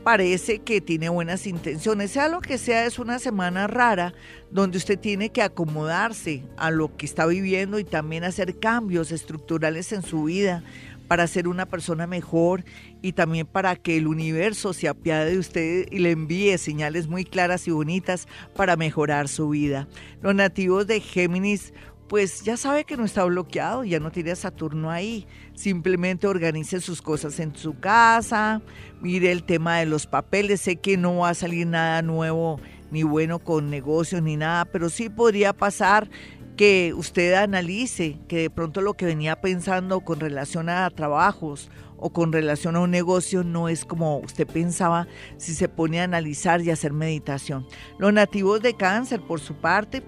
[0.04, 2.12] parece que tiene buenas intenciones.
[2.12, 4.14] Sea lo que sea, es una semana rara
[4.52, 9.92] donde usted tiene que acomodarse a lo que está viviendo y también hacer cambios estructurales
[9.92, 10.64] en su vida
[11.08, 12.64] para ser una persona mejor
[13.02, 17.26] y también para que el universo se apiade de usted y le envíe señales muy
[17.26, 19.88] claras y bonitas para mejorar su vida.
[20.22, 21.74] Los nativos de Géminis
[22.08, 25.26] pues ya sabe que no está bloqueado, ya no tiene a Saturno ahí.
[25.56, 28.62] Simplemente organice sus cosas en su casa,
[29.02, 30.62] mire el tema de los papeles.
[30.62, 32.60] Sé que no va a salir nada nuevo
[32.92, 36.10] ni bueno con negocios ni nada, pero sí podría pasar
[36.56, 42.12] que usted analice que de pronto lo que venía pensando con relación a trabajos o
[42.12, 46.62] con relación a un negocio no es como usted pensaba si se pone a analizar
[46.62, 47.66] y hacer meditación.
[47.98, 50.04] Los nativos de cáncer, por su parte,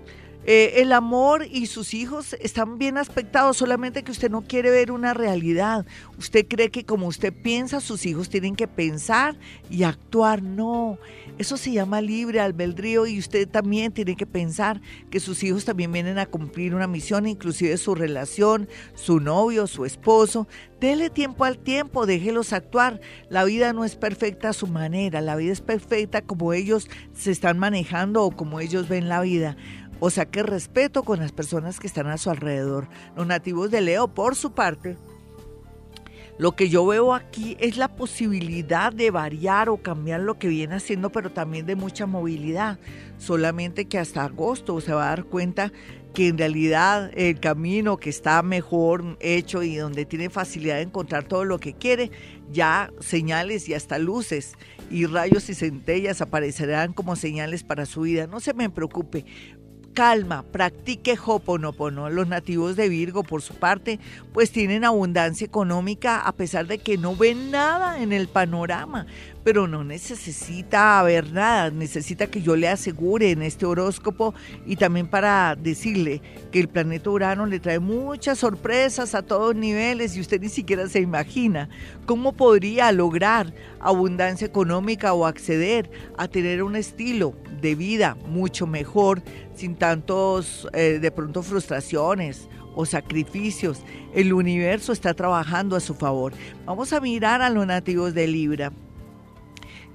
[0.49, 4.93] eh, el amor y sus hijos están bien aspectados, solamente que usted no quiere ver
[4.93, 5.85] una realidad.
[6.17, 9.35] Usted cree que como usted piensa, sus hijos tienen que pensar
[9.69, 10.41] y actuar.
[10.41, 10.99] No,
[11.37, 14.81] eso se llama libre albedrío y usted también tiene que pensar
[15.11, 19.85] que sus hijos también vienen a cumplir una misión, inclusive su relación, su novio, su
[19.85, 20.47] esposo.
[20.79, 23.01] Dele tiempo al tiempo, déjelos actuar.
[23.29, 27.31] La vida no es perfecta a su manera, la vida es perfecta como ellos se
[27.31, 29.57] están manejando o como ellos ven la vida.
[29.99, 32.87] O sea que respeto con las personas que están a su alrededor.
[33.15, 34.97] Los nativos de Leo, por su parte,
[36.37, 40.75] lo que yo veo aquí es la posibilidad de variar o cambiar lo que viene
[40.75, 42.77] haciendo, pero también de mucha movilidad.
[43.17, 45.71] Solamente que hasta agosto se va a dar cuenta
[46.13, 51.23] que en realidad el camino que está mejor hecho y donde tiene facilidad de encontrar
[51.23, 52.11] todo lo que quiere,
[52.51, 54.55] ya señales y hasta luces
[54.89, 58.27] y rayos y centellas aparecerán como señales para su vida.
[58.27, 59.25] No se me preocupe,
[59.97, 62.11] calma, practique Hoponopono.
[62.11, 63.99] Los nativos de Virgo, por su parte,
[64.31, 69.07] pues tienen abundancia económica a pesar de que no ven nada en el panorama
[69.47, 74.35] pero no necesita ver nada, necesita que yo le asegure en este horóscopo
[74.65, 76.21] y también para decirle
[76.51, 80.89] que el planeta Urano le trae muchas sorpresas a todos niveles y usted ni siquiera
[80.89, 81.69] se imagina
[82.05, 89.21] cómo podría lograr abundancia económica o acceder a tener un estilo de vida mucho mejor
[89.55, 93.81] sin tantos eh, de pronto frustraciones o sacrificios.
[94.13, 96.33] El universo está trabajando a su favor.
[96.65, 98.71] Vamos a mirar a los nativos de Libra.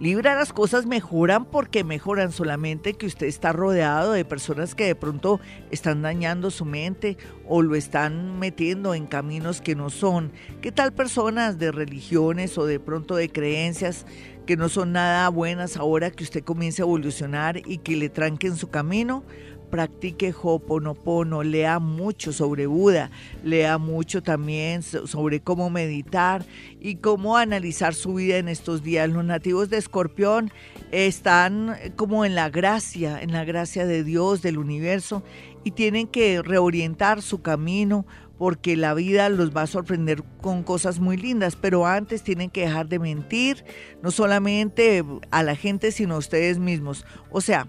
[0.03, 4.97] Libra las cosas mejoran porque mejoran solamente que usted está rodeado de personas que de
[4.97, 5.39] pronto
[5.71, 10.33] están dañando su mente o lo están metiendo en caminos que no son.
[10.61, 14.05] ¿Qué tal personas de religiones o de pronto de creencias
[14.47, 18.57] que no son nada buenas ahora que usted comience a evolucionar y que le tranquen
[18.57, 19.25] su camino?
[19.73, 23.11] practique Hoponopono, lea mucho sobre Buda,
[23.43, 26.45] lea mucho también sobre cómo meditar
[26.79, 29.09] y cómo analizar su vida en estos días.
[29.09, 30.53] Los nativos de Escorpión
[30.91, 35.23] están como en la gracia, en la gracia de Dios, del universo,
[35.65, 38.05] y tienen que reorientar su camino
[38.43, 42.63] porque la vida los va a sorprender con cosas muy lindas, pero antes tienen que
[42.63, 43.65] dejar de mentir,
[44.03, 47.07] no solamente a la gente, sino a ustedes mismos.
[47.31, 47.69] O sea,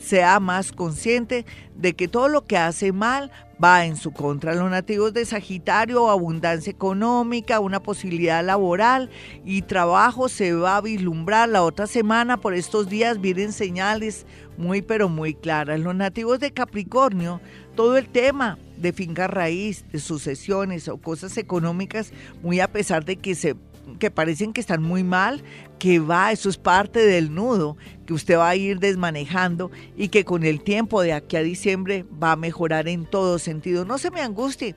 [0.00, 1.44] sea más consciente
[1.76, 4.54] de que todo lo que hace mal va en su contra.
[4.54, 9.10] Los nativos de Sagitario, abundancia económica, una posibilidad laboral
[9.44, 12.38] y trabajo se va a vislumbrar la otra semana.
[12.38, 14.24] Por estos días vienen señales
[14.56, 15.80] muy pero muy claras.
[15.80, 17.42] Los nativos de Capricornio,
[17.76, 22.12] todo el tema de finca raíz, de sucesiones o cosas económicas,
[22.42, 23.56] muy a pesar de que se
[23.98, 25.42] que parecen que están muy mal,
[25.78, 30.24] que va, eso es parte del nudo que usted va a ir desmanejando y que
[30.24, 33.84] con el tiempo de aquí a diciembre va a mejorar en todo sentido.
[33.84, 34.74] No se me angustie,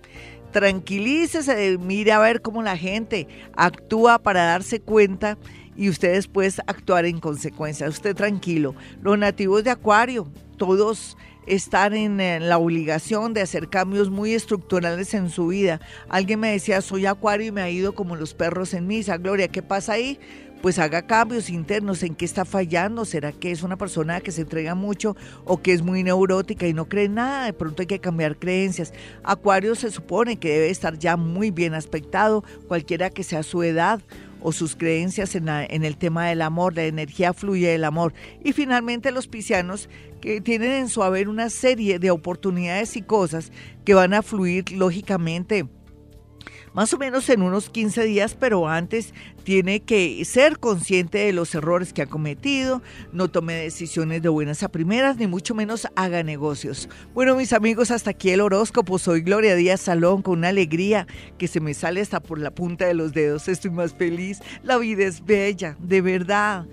[0.52, 5.38] tranquilícese, mire a ver cómo la gente actúa para darse cuenta
[5.76, 7.88] y usted después actuar en consecuencia.
[7.88, 8.76] Usted tranquilo.
[9.02, 10.28] Los nativos de Acuario,
[10.58, 11.16] todos
[11.48, 12.18] están en,
[12.48, 15.80] la obligación de hacer cambios muy estructurales en su vida.
[16.10, 19.18] Alguien me decía, soy acuario y me ha ido como los perros en misa.
[19.18, 20.20] Gloria, ¿qué pasa ahí?
[20.62, 23.06] pues haga cambios internos en qué está fallando.
[23.06, 26.74] ¿Será que es una persona que se entrega mucho o que es muy neurótica y
[26.74, 27.46] no cree nada?
[27.46, 28.92] De pronto hay que cambiar creencias.
[29.24, 34.02] Acuario se supone que debe estar ya muy bien aspectado, cualquiera que sea su edad
[34.42, 35.48] o sus creencias en,
[35.84, 38.14] el tema del amor, la energía fluye del amor.
[38.44, 39.90] Y finalmente los piscianos
[40.22, 43.52] que tienen en su haber una serie de oportunidades y cosas
[43.86, 45.68] que van a fluir lógicamente
[46.74, 49.14] más o menos en unos 15 días, pero antes
[49.48, 52.82] tiene que ser consciente de los errores que ha cometido,
[53.14, 56.90] no tome decisiones de buenas a primeras, ni mucho menos haga negocios.
[57.14, 59.00] Bueno, mis amigos, hasta aquí el horóscopo.
[59.00, 62.88] Soy Gloria Díaz Salón con una alegría que se me sale hasta por la punta
[62.88, 63.48] de los dedos.
[63.48, 64.42] Estoy más feliz.
[64.64, 66.66] La vida es bella, de verdad.